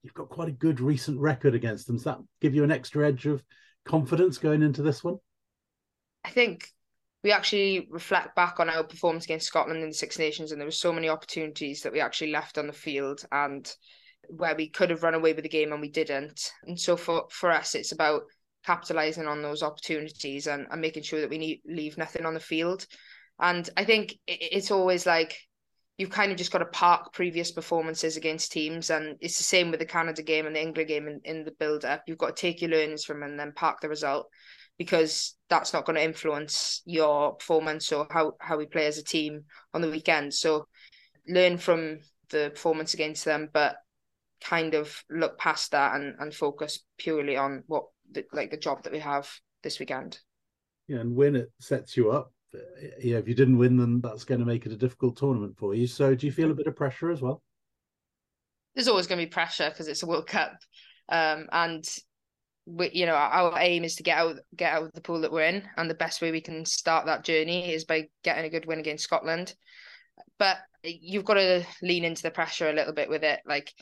you've 0.03 0.13
got 0.13 0.29
quite 0.29 0.49
a 0.49 0.53
good 0.53 0.79
recent 0.79 1.19
record 1.19 1.55
against 1.55 1.87
them. 1.87 1.97
Does 1.97 2.05
that 2.05 2.19
give 2.41 2.55
you 2.55 2.63
an 2.63 2.71
extra 2.71 3.07
edge 3.07 3.25
of 3.25 3.43
confidence 3.85 4.37
going 4.37 4.61
into 4.61 4.81
this 4.81 5.03
one? 5.03 5.17
I 6.23 6.29
think 6.29 6.67
we 7.23 7.31
actually 7.31 7.87
reflect 7.89 8.35
back 8.35 8.59
on 8.59 8.69
our 8.69 8.83
performance 8.83 9.25
against 9.25 9.47
Scotland 9.47 9.81
in 9.81 9.89
the 9.89 9.93
Six 9.93 10.19
Nations, 10.19 10.51
and 10.51 10.61
there 10.61 10.67
were 10.67 10.71
so 10.71 10.93
many 10.93 11.09
opportunities 11.09 11.81
that 11.81 11.93
we 11.93 11.99
actually 11.99 12.31
left 12.31 12.57
on 12.57 12.67
the 12.67 12.73
field, 12.73 13.25
and 13.31 13.71
where 14.29 14.55
we 14.55 14.69
could 14.69 14.89
have 14.89 15.03
run 15.03 15.13
away 15.13 15.33
with 15.33 15.43
the 15.43 15.49
game 15.49 15.71
and 15.71 15.81
we 15.81 15.89
didn't. 15.89 16.51
And 16.63 16.79
so 16.79 16.97
for 16.97 17.25
for 17.31 17.51
us, 17.51 17.75
it's 17.75 17.91
about 17.91 18.23
capitalizing 18.65 19.27
on 19.27 19.41
those 19.41 19.63
opportunities 19.63 20.47
and, 20.47 20.67
and 20.69 20.81
making 20.81 21.03
sure 21.03 21.21
that 21.21 21.29
we 21.29 21.37
need, 21.37 21.61
leave 21.65 21.97
nothing 21.97 22.25
on 22.25 22.33
the 22.33 22.39
field. 22.39 22.85
And 23.39 23.69
I 23.77 23.85
think 23.85 24.11
it, 24.27 24.39
it's 24.51 24.71
always 24.71 25.05
like 25.05 25.37
you've 25.97 26.09
kind 26.11 26.31
of 26.31 26.37
just 26.37 26.51
got 26.51 26.59
to 26.59 26.65
park 26.65 27.11
previous 27.13 27.51
performances 27.51 28.17
against 28.17 28.51
teams, 28.51 28.89
and 28.89 29.17
it's 29.19 29.37
the 29.37 29.43
same 29.43 29.71
with 29.71 29.79
the 29.79 29.85
Canada 29.85 30.21
game 30.21 30.45
and 30.45 30.55
the 30.55 30.61
England 30.61 30.87
game 30.87 31.07
in, 31.07 31.19
in 31.23 31.43
the 31.43 31.51
build 31.51 31.85
up. 31.85 32.03
You've 32.07 32.17
got 32.17 32.35
to 32.35 32.41
take 32.41 32.61
your 32.61 32.71
learnings 32.71 33.03
from 33.03 33.23
and 33.23 33.39
then 33.39 33.51
park 33.53 33.81
the 33.81 33.89
result 33.89 34.27
because 34.77 35.35
that's 35.49 35.73
not 35.73 35.85
going 35.85 35.95
to 35.95 36.03
influence 36.03 36.83
your 36.85 37.33
performance 37.33 37.91
or 37.91 38.07
how, 38.11 38.33
how 38.39 38.57
we 38.57 38.67
play 38.67 38.85
as 38.85 38.99
a 38.99 39.03
team 39.03 39.43
on 39.73 39.81
the 39.81 39.89
weekend. 39.89 40.33
So 40.33 40.67
learn 41.27 41.57
from 41.57 41.99
the 42.29 42.51
performance 42.53 42.93
against 42.93 43.25
them, 43.25 43.49
but 43.51 43.77
kind 44.39 44.75
of 44.75 45.03
look 45.09 45.39
past 45.39 45.71
that 45.71 45.95
and, 45.95 46.15
and 46.19 46.31
focus 46.31 46.83
purely 46.99 47.37
on 47.37 47.63
what 47.65 47.85
the, 48.11 48.23
like 48.31 48.51
the 48.51 48.57
job 48.57 48.83
that 48.83 48.93
we 48.93 48.99
have 48.99 49.27
this 49.63 49.79
weekend. 49.79 50.19
Yeah, 50.87 50.99
and 50.99 51.15
when 51.15 51.35
it 51.35 51.51
sets 51.59 51.97
you 51.97 52.11
up. 52.11 52.31
Yeah, 52.53 53.17
if 53.17 53.27
you 53.27 53.35
didn't 53.35 53.57
win, 53.57 53.77
then 53.77 54.01
that's 54.01 54.23
going 54.23 54.39
to 54.39 54.45
make 54.45 54.65
it 54.65 54.71
a 54.71 54.77
difficult 54.77 55.17
tournament 55.17 55.57
for 55.57 55.73
you. 55.73 55.87
So 55.87 56.15
do 56.15 56.25
you 56.25 56.31
feel 56.31 56.51
a 56.51 56.55
bit 56.55 56.67
of 56.67 56.75
pressure 56.75 57.11
as 57.11 57.21
well? 57.21 57.41
There's 58.73 58.87
always 58.87 59.07
going 59.07 59.19
to 59.19 59.25
be 59.25 59.31
pressure 59.31 59.69
because 59.69 59.87
it's 59.87 60.03
a 60.03 60.07
World 60.07 60.27
Cup, 60.27 60.53
um, 61.09 61.47
and 61.51 61.83
we, 62.67 62.91
you 62.93 63.05
know, 63.05 63.15
our 63.15 63.57
aim 63.59 63.83
is 63.83 63.95
to 63.95 64.03
get 64.03 64.17
out 64.17 64.35
get 64.55 64.73
out 64.73 64.83
of 64.83 64.93
the 64.93 65.01
pool 65.01 65.21
that 65.21 65.31
we're 65.31 65.47
in, 65.47 65.63
and 65.77 65.89
the 65.89 65.95
best 65.95 66.21
way 66.21 66.31
we 66.31 66.41
can 66.41 66.63
start 66.65 67.07
that 67.07 67.23
journey 67.23 67.73
is 67.73 67.85
by 67.85 68.07
getting 68.23 68.45
a 68.45 68.49
good 68.49 68.65
win 68.65 68.79
against 68.79 69.03
Scotland. 69.03 69.55
But 70.37 70.57
you've 70.83 71.25
got 71.25 71.35
to 71.35 71.65
lean 71.81 72.05
into 72.05 72.21
the 72.21 72.31
pressure 72.31 72.69
a 72.69 72.73
little 72.73 72.93
bit 72.93 73.09
with 73.09 73.23
it, 73.23 73.39
like 73.45 73.73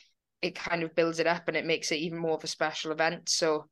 it 0.42 0.56
kind 0.56 0.84
of 0.84 0.96
builds 0.96 1.20
it 1.20 1.28
up 1.28 1.48
and 1.48 1.58
it 1.58 1.66
makes 1.66 1.92
it 1.92 1.98
even 1.98 2.18
more 2.18 2.36
of 2.36 2.44
a 2.44 2.48
special 2.48 2.92
event. 2.92 3.30
So 3.30 3.66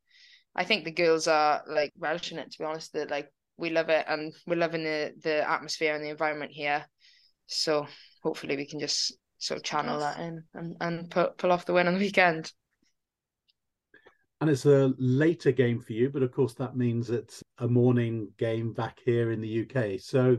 I 0.56 0.66
think 0.66 0.84
the 0.84 0.92
girls 0.92 1.28
are 1.28 1.64
like 1.68 1.94
relishing 1.98 2.38
it. 2.38 2.52
To 2.52 2.60
be 2.60 2.66
honest, 2.66 2.94
that 2.94 3.12
like 3.12 3.30
we 3.58 3.70
love 3.70 3.90
it 3.90 4.06
and 4.08 4.34
we're 4.48 4.56
loving 4.56 4.84
the 4.84 5.14
the 5.22 5.50
atmosphere 5.50 5.96
and 5.96 6.04
the 6.04 6.10
environment 6.10 6.52
here. 6.52 6.86
So 7.48 7.88
hopefully 8.22 8.56
we 8.56 8.66
can 8.66 8.80
just 8.80 9.16
sort 9.38 9.58
of 9.58 9.64
channel 9.64 10.00
that 10.00 10.20
in 10.20 10.44
and 10.54 10.76
and 10.80 11.10
pull 11.10 11.30
pull 11.38 11.52
off 11.52 11.66
the 11.66 11.74
win 11.74 11.88
on 11.88 11.94
the 11.94 12.00
weekend. 12.00 12.52
And 14.42 14.50
it's 14.50 14.66
a 14.66 14.94
later 14.98 15.54
game 15.54 15.80
for 15.80 15.94
you, 15.94 16.10
but 16.10 16.22
of 16.22 16.32
course 16.34 16.54
that 16.56 16.76
means 16.76 17.10
it's 17.10 17.44
a 17.60 17.68
morning 17.68 18.30
game 18.38 18.74
back 18.74 19.00
here 19.06 19.32
in 19.32 19.40
the 19.40 19.62
UK. 19.62 20.02
So 20.02 20.38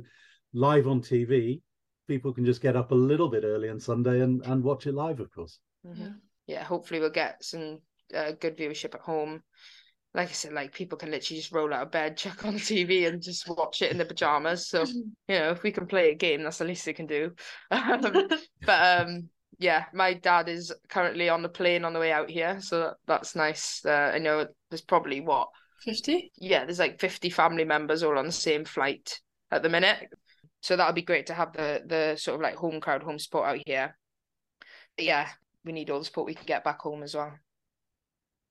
live 0.53 0.87
on 0.87 1.01
TV, 1.01 1.63
people 2.07 2.35
can 2.35 2.45
just 2.45 2.61
get 2.61 2.77
up 2.77 2.91
a 2.91 2.95
little 2.95 3.31
bit 3.31 3.45
early 3.45 3.71
on 3.71 3.81
Sunday 3.81 4.21
and, 4.21 4.45
and 4.45 4.63
watch 4.63 4.87
it 4.87 4.93
live, 4.93 5.21
of 5.21 5.31
course. 5.31 5.59
Mm-hmm. 5.87 6.03
Yeah. 6.03 6.13
Yeah, 6.47 6.65
hopefully 6.65 7.01
we'll 7.01 7.11
get 7.11 7.43
some 7.43 7.79
uh, 8.15 8.33
good 8.33 8.59
viewership 8.59 8.95
at 8.95 9.01
home. 9.01 9.43
Like 10.15 10.29
I 10.29 10.33
said, 10.33 10.53
like 10.53 10.73
people 10.73 10.97
can 10.97 11.11
literally 11.11 11.41
just 11.41 11.53
roll 11.53 11.75
out 11.75 11.83
of 11.83 11.91
bed, 11.91 12.17
check 12.17 12.45
on 12.45 12.55
the 12.55 12.61
TV, 12.61 13.09
and 13.09 13.23
just 13.23 13.49
watch 13.49 13.83
it 13.83 13.91
in 13.91 13.99
their 13.99 14.07
pajamas. 14.07 14.69
So 14.69 14.85
you 15.29 15.39
know, 15.39 15.51
if 15.51 15.63
we 15.63 15.73
can 15.73 15.87
play 15.87 16.11
a 16.11 16.15
game, 16.15 16.43
that's 16.43 16.59
the 16.59 16.65
least 16.65 16.85
they 16.85 16.93
can 16.93 17.07
do. 17.07 17.33
Um, 17.71 18.29
but 18.65 19.01
um, 19.01 19.29
yeah, 19.59 19.85
my 19.93 20.15
dad 20.15 20.49
is 20.49 20.73
currently 20.89 21.29
on 21.29 21.43
the 21.43 21.49
plane 21.49 21.85
on 21.85 21.93
the 21.93 22.01
way 22.01 22.13
out 22.13 22.31
here, 22.31 22.61
so 22.61 22.95
that's 23.07 23.35
nice. 23.35 23.85
Uh, 23.85 24.13
I 24.15 24.19
know 24.19 24.47
there's 24.71 24.81
probably 24.81 25.21
what, 25.21 25.49
50? 25.83 26.33
yeah, 26.39 26.65
there's 26.65 26.79
like 26.79 27.01
50 27.01 27.31
family 27.31 27.65
members 27.65 28.03
all 28.03 28.19
on 28.19 28.27
the 28.27 28.33
same 28.33 28.65
flight 28.65 29.21
at 29.51 29.63
the 29.63 29.69
minute. 29.69 30.09
So 30.63 30.77
that'll 30.77 30.95
be 30.95 31.03
great 31.03 31.27
to 31.27 31.35
have 31.35 31.53
the 31.53 31.83
the 31.85 32.17
sort 32.17 32.37
of 32.37 32.41
like 32.41 32.57
home 32.57 32.81
crowd, 32.81 33.03
home 33.03 33.19
support 33.19 33.47
out 33.49 33.61
here. 33.67 33.97
But 34.97 35.05
yeah, 35.05 35.29
we 35.65 35.73
need 35.73 35.91
all 35.91 35.99
the 35.99 36.05
support 36.05 36.27
we 36.27 36.35
can 36.35 36.47
get 36.47 36.65
back 36.65 36.81
home 36.81 37.03
as 37.03 37.15
well. 37.15 37.33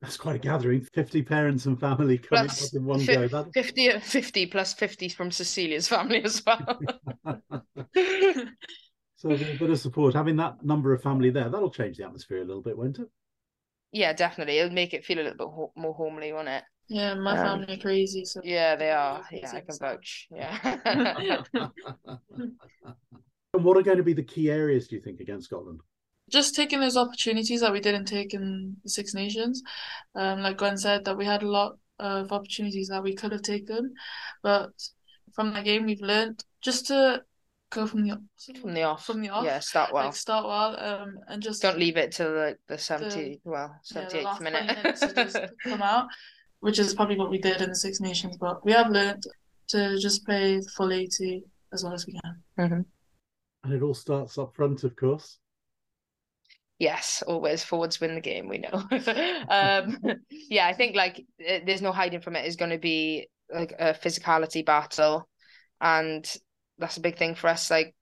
That's 0.03 0.17
quite 0.17 0.35
a 0.35 0.39
gathering. 0.39 0.81
50 0.93 1.21
parents 1.23 1.65
and 1.65 1.79
family 1.79 2.17
coming 2.17 2.43
Plus 2.45 2.65
up 2.65 2.73
in 2.77 2.85
one 2.85 2.99
fi- 2.99 3.15
go. 3.15 3.27
That, 3.29 3.53
50, 3.53 3.99
50 4.01 4.45
plus 4.47 4.73
50 4.73 5.07
from 5.07 5.31
Sisilia's 5.31 5.87
family 5.87 6.21
as 6.25 6.43
well. 6.45 6.77
so 9.15 9.29
a 9.31 9.37
bit 9.37 9.69
of 9.69 9.79
support. 9.79 10.13
Having 10.13 10.35
that 10.37 10.61
number 10.63 10.93
of 10.93 11.01
family 11.01 11.29
there, 11.29 11.47
that'll 11.49 11.71
change 11.71 11.95
the 11.97 12.03
atmosphere 12.03 12.39
a 12.41 12.45
little 12.45 12.61
bit, 12.61 12.77
won't 12.77 12.99
it? 12.99 13.07
yeah, 13.93 14.11
definitely. 14.11 14.57
It'll 14.57 14.73
make 14.73 14.93
it 14.93 15.05
feel 15.05 15.19
a 15.19 15.23
little 15.23 15.37
bit 15.37 15.47
ho- 15.47 15.71
more 15.77 15.93
homely, 15.93 16.33
won't 16.33 16.49
it? 16.49 16.63
Yeah, 16.89 17.13
my 17.13 17.37
Um, 17.37 17.61
family 17.61 17.75
are 17.75 17.81
crazy, 17.81 18.25
so 18.25 18.41
Yeah, 18.43 18.75
they 18.75 18.91
are. 18.91 19.23
Crazy 19.23 19.43
Yeah, 19.43 19.55
I 19.55 19.59
can 19.61 19.69
as 19.69 19.77
vouch. 19.79 20.27
Yeah. 20.35 20.77
and 23.53 23.63
what 23.63 23.77
are 23.77 23.81
going 23.83 23.97
to 23.97 24.03
be 24.03 24.13
the 24.13 24.23
key 24.23 24.51
areas, 24.51 24.89
do 24.89 24.97
you 24.97 25.01
think, 25.01 25.21
against 25.21 25.45
Scotland? 25.45 25.79
Just 26.33 26.55
taking 26.55 26.79
those 26.79 26.97
opportunities 26.97 27.61
that 27.61 27.71
we 27.71 27.79
didn't 27.79 28.05
take 28.05 28.33
in 28.33 28.75
the 28.83 28.89
Six 28.89 29.13
Nations. 29.13 29.61
Um, 30.15 30.41
like 30.41 30.57
Gwen 30.57 30.77
said, 30.77 31.05
that 31.05 31.15
we 31.17 31.25
had 31.25 31.43
a 31.43 31.47
lot 31.49 31.77
of 31.99 32.31
opportunities 32.31 32.87
that 32.87 33.03
we 33.03 33.13
could 33.13 33.31
have 33.31 33.43
taken, 33.43 33.93
but 34.41 34.71
from 35.35 35.53
that 35.53 35.63
game 35.63 35.85
we've 35.85 36.01
learned 36.01 36.43
just 36.61 36.87
to 36.87 37.21
go 37.69 37.85
from 37.85 38.01
the 38.07 38.19
From 38.59 38.73
the 38.73 38.83
off. 38.83 39.05
From 39.05 39.21
the 39.21 39.29
off. 39.29 39.45
Yeah, 39.45 39.59
start 39.59 39.93
well. 39.93 40.05
like 40.05 40.15
start 40.15 40.45
well, 40.45 40.75
um, 40.79 41.19
and 41.27 41.41
just 41.41 41.61
Don't 41.61 41.77
leave 41.79 41.97
it 41.97 42.11
till 42.11 42.33
like 42.35 42.57
the 42.67 42.77
70, 42.79 43.41
well, 43.43 43.75
yeah, 43.95 44.01
78th 44.05 44.11
the 44.11 44.21
last 44.21 44.41
20 44.41 44.51
minute. 44.51 44.95
to 44.97 45.13
just 45.13 45.37
come 45.63 45.81
out, 45.83 46.07
which 46.61 46.79
is 46.79 46.95
probably 46.95 47.17
what 47.17 47.29
we 47.29 47.37
did 47.37 47.61
in 47.61 47.69
the 47.69 47.75
Six 47.75 47.99
Nations. 47.99 48.37
But 48.37 48.65
we 48.65 48.71
have 48.71 48.89
learned 48.89 49.23
to 49.69 49.99
just 49.99 50.25
play 50.25 50.57
the 50.57 50.69
full 50.75 50.91
80 50.91 51.43
as 51.71 51.83
well 51.83 51.93
as 51.93 52.07
we 52.07 52.13
can. 52.13 52.43
Mhm. 52.57 52.85
And 53.63 53.73
it 53.73 53.81
all 53.81 53.93
starts 53.93 54.37
up 54.37 54.55
front, 54.55 54.83
of 54.83 54.95
course. 54.95 55.39
Yes, 56.79 57.23
always 57.25 57.63
forwards 57.63 58.01
win 58.01 58.15
the 58.15 58.21
game. 58.21 58.47
We 58.47 58.57
know. 58.57 58.83
um, 59.49 59.97
yeah, 60.49 60.67
I 60.67 60.73
think 60.73 60.95
like 60.95 61.25
eh, 61.39 61.61
there's 61.65 61.81
no 61.81 61.91
hiding 61.91 62.21
from 62.21 62.35
it. 62.35 62.45
It's 62.45 62.55
going 62.55 62.71
to 62.71 62.77
be 62.77 63.27
like 63.53 63.73
a 63.79 63.93
physicality 63.93 64.65
battle, 64.65 65.29
and 65.79 66.29
that's 66.77 66.97
a 66.97 67.01
big 67.01 67.17
thing 67.17 67.35
for 67.35 67.47
us. 67.47 67.69
Like 67.69 67.95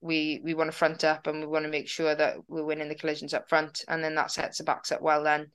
we 0.00 0.40
we 0.44 0.54
want 0.54 0.70
to 0.70 0.76
front 0.76 1.04
up 1.04 1.26
and 1.26 1.40
we 1.40 1.46
want 1.46 1.64
to 1.64 1.70
make 1.70 1.88
sure 1.88 2.14
that 2.14 2.36
we're 2.48 2.64
winning 2.64 2.88
the 2.88 2.94
collisions 2.94 3.34
up 3.34 3.48
front, 3.48 3.84
and 3.88 4.02
then 4.02 4.14
that 4.14 4.30
sets 4.30 4.58
the 4.58 4.64
backs 4.64 4.92
up 4.92 5.02
well 5.02 5.22
then 5.24 5.50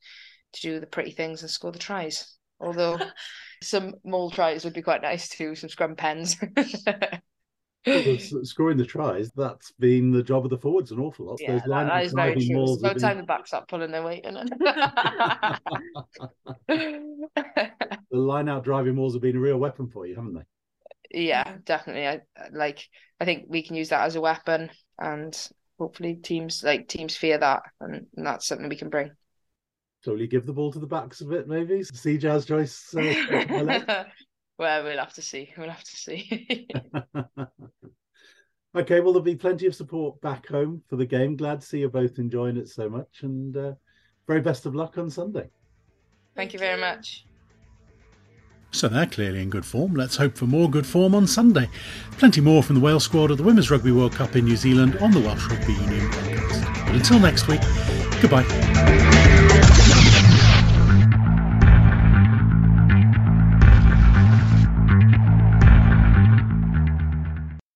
to 0.54 0.62
do 0.62 0.80
the 0.80 0.88
pretty 0.88 1.12
things 1.12 1.42
and 1.42 1.52
score 1.52 1.72
the 1.72 1.80
tries. 1.80 2.38
Although 2.60 3.00
some 3.64 3.96
more 4.04 4.32
tries 4.32 4.64
would 4.64 4.74
be 4.74 4.82
quite 4.82 5.02
nice 5.02 5.30
too, 5.30 5.56
some 5.56 5.70
scrum 5.70 5.96
pens. 5.96 6.36
Scoring 8.44 8.78
the 8.78 8.86
tries, 8.86 9.32
that's 9.32 9.72
been 9.74 10.12
the 10.12 10.24
job 10.24 10.44
of 10.44 10.50
the 10.50 10.58
forwards 10.58 10.92
an 10.92 11.00
awful 11.00 11.28
lot. 11.28 11.40
Yeah, 11.40 11.54
Those 11.54 11.62
that, 11.68 11.88
that 11.88 12.04
is 12.04 12.14
very 12.14 12.36
true. 12.36 12.78
No 12.80 12.90
been... 12.90 13.00
time 13.00 13.18
the 13.18 13.24
backs 13.24 13.54
up 13.54 13.68
pulling 13.68 13.92
their 13.92 14.04
weight, 14.04 14.26
it? 14.26 14.50
the 18.12 18.18
line 18.18 18.50
out 18.50 18.64
driving 18.64 18.96
walls 18.96 19.14
have 19.14 19.22
been 19.22 19.38
a 19.38 19.40
real 19.40 19.58
weapon 19.58 19.88
for 19.88 20.06
you, 20.06 20.16
haven't 20.16 20.34
they? 20.34 20.44
Yeah, 21.12 21.58
definitely. 21.64 22.08
I 22.08 22.22
like 22.52 22.88
I 23.20 23.26
think 23.26 23.46
we 23.48 23.64
can 23.64 23.76
use 23.76 23.90
that 23.90 24.06
as 24.06 24.16
a 24.16 24.22
weapon 24.22 24.70
and 25.00 25.50
hopefully 25.80 26.16
teams 26.16 26.64
like 26.64 26.88
teams 26.88 27.16
fear 27.16 27.38
that 27.38 27.64
and, 27.80 28.08
and 28.16 28.26
that's 28.26 28.48
something 28.48 28.70
we 28.70 28.76
can 28.76 28.90
bring. 28.90 29.12
You 30.06 30.26
give 30.26 30.46
the 30.46 30.54
ball 30.54 30.72
to 30.72 30.80
the 30.80 30.88
backs 30.88 31.20
of 31.20 31.34
it, 31.34 31.50
maybe? 31.50 31.84
See 31.84 32.18
Jazz 32.18 32.46
Joyce. 32.46 32.96
Uh, 32.96 34.06
well, 34.58 34.84
we'll 34.84 34.98
have 34.98 35.14
to 35.14 35.22
see. 35.22 35.54
We'll 35.58 35.70
have 35.70 35.84
to 35.84 35.98
see. 35.98 36.68
okay, 38.76 39.00
well, 39.00 39.14
there'll 39.14 39.22
be 39.22 39.36
plenty 39.36 39.68
of 39.68 39.76
support 39.76 40.20
back 40.22 40.48
home 40.48 40.84
for 40.90 40.96
the 40.96 41.06
game. 41.06 41.36
Glad 41.36 41.62
to 41.62 41.68
see 41.68 41.80
you 41.80 41.90
both 41.90 42.20
enjoying 42.20 42.58
it 42.58 42.70
so 42.70 42.90
much, 42.90 43.24
and 43.24 43.56
uh, 43.56 43.74
very 44.28 44.42
best 44.42 44.66
of 44.66 44.76
luck 44.76 44.98
on 44.98 45.10
Sunday. 45.10 45.50
Thank 46.36 46.54
you 46.54 46.60
very 46.60 46.80
much. 46.80 47.26
So 48.72 48.88
they're 48.88 49.06
clearly 49.06 49.42
in 49.42 49.50
good 49.50 49.66
form. 49.66 49.94
Let's 49.96 50.18
hope 50.18 50.38
for 50.38 50.46
more 50.46 50.70
good 50.70 50.86
form 50.86 51.16
on 51.16 51.26
Sunday. 51.26 51.70
Plenty 52.12 52.42
more 52.42 52.62
from 52.62 52.76
the 52.76 52.82
Wales 52.82 53.06
squad 53.06 53.32
at 53.32 53.38
the 53.38 53.44
Women's 53.44 53.72
Rugby 53.72 53.92
World 53.92 54.14
Cup 54.14 54.36
in 54.36 54.46
New 54.46 54.58
Zealand 54.58 54.98
on 54.98 55.12
the 55.12 55.20
Welsh 55.20 55.48
Rugby 55.48 55.74
Union 55.74 56.10
podcast. 56.12 56.86
But 56.86 56.96
until 56.96 57.20
next 57.20 57.48
week, 57.48 57.62
goodbye. 58.22 59.17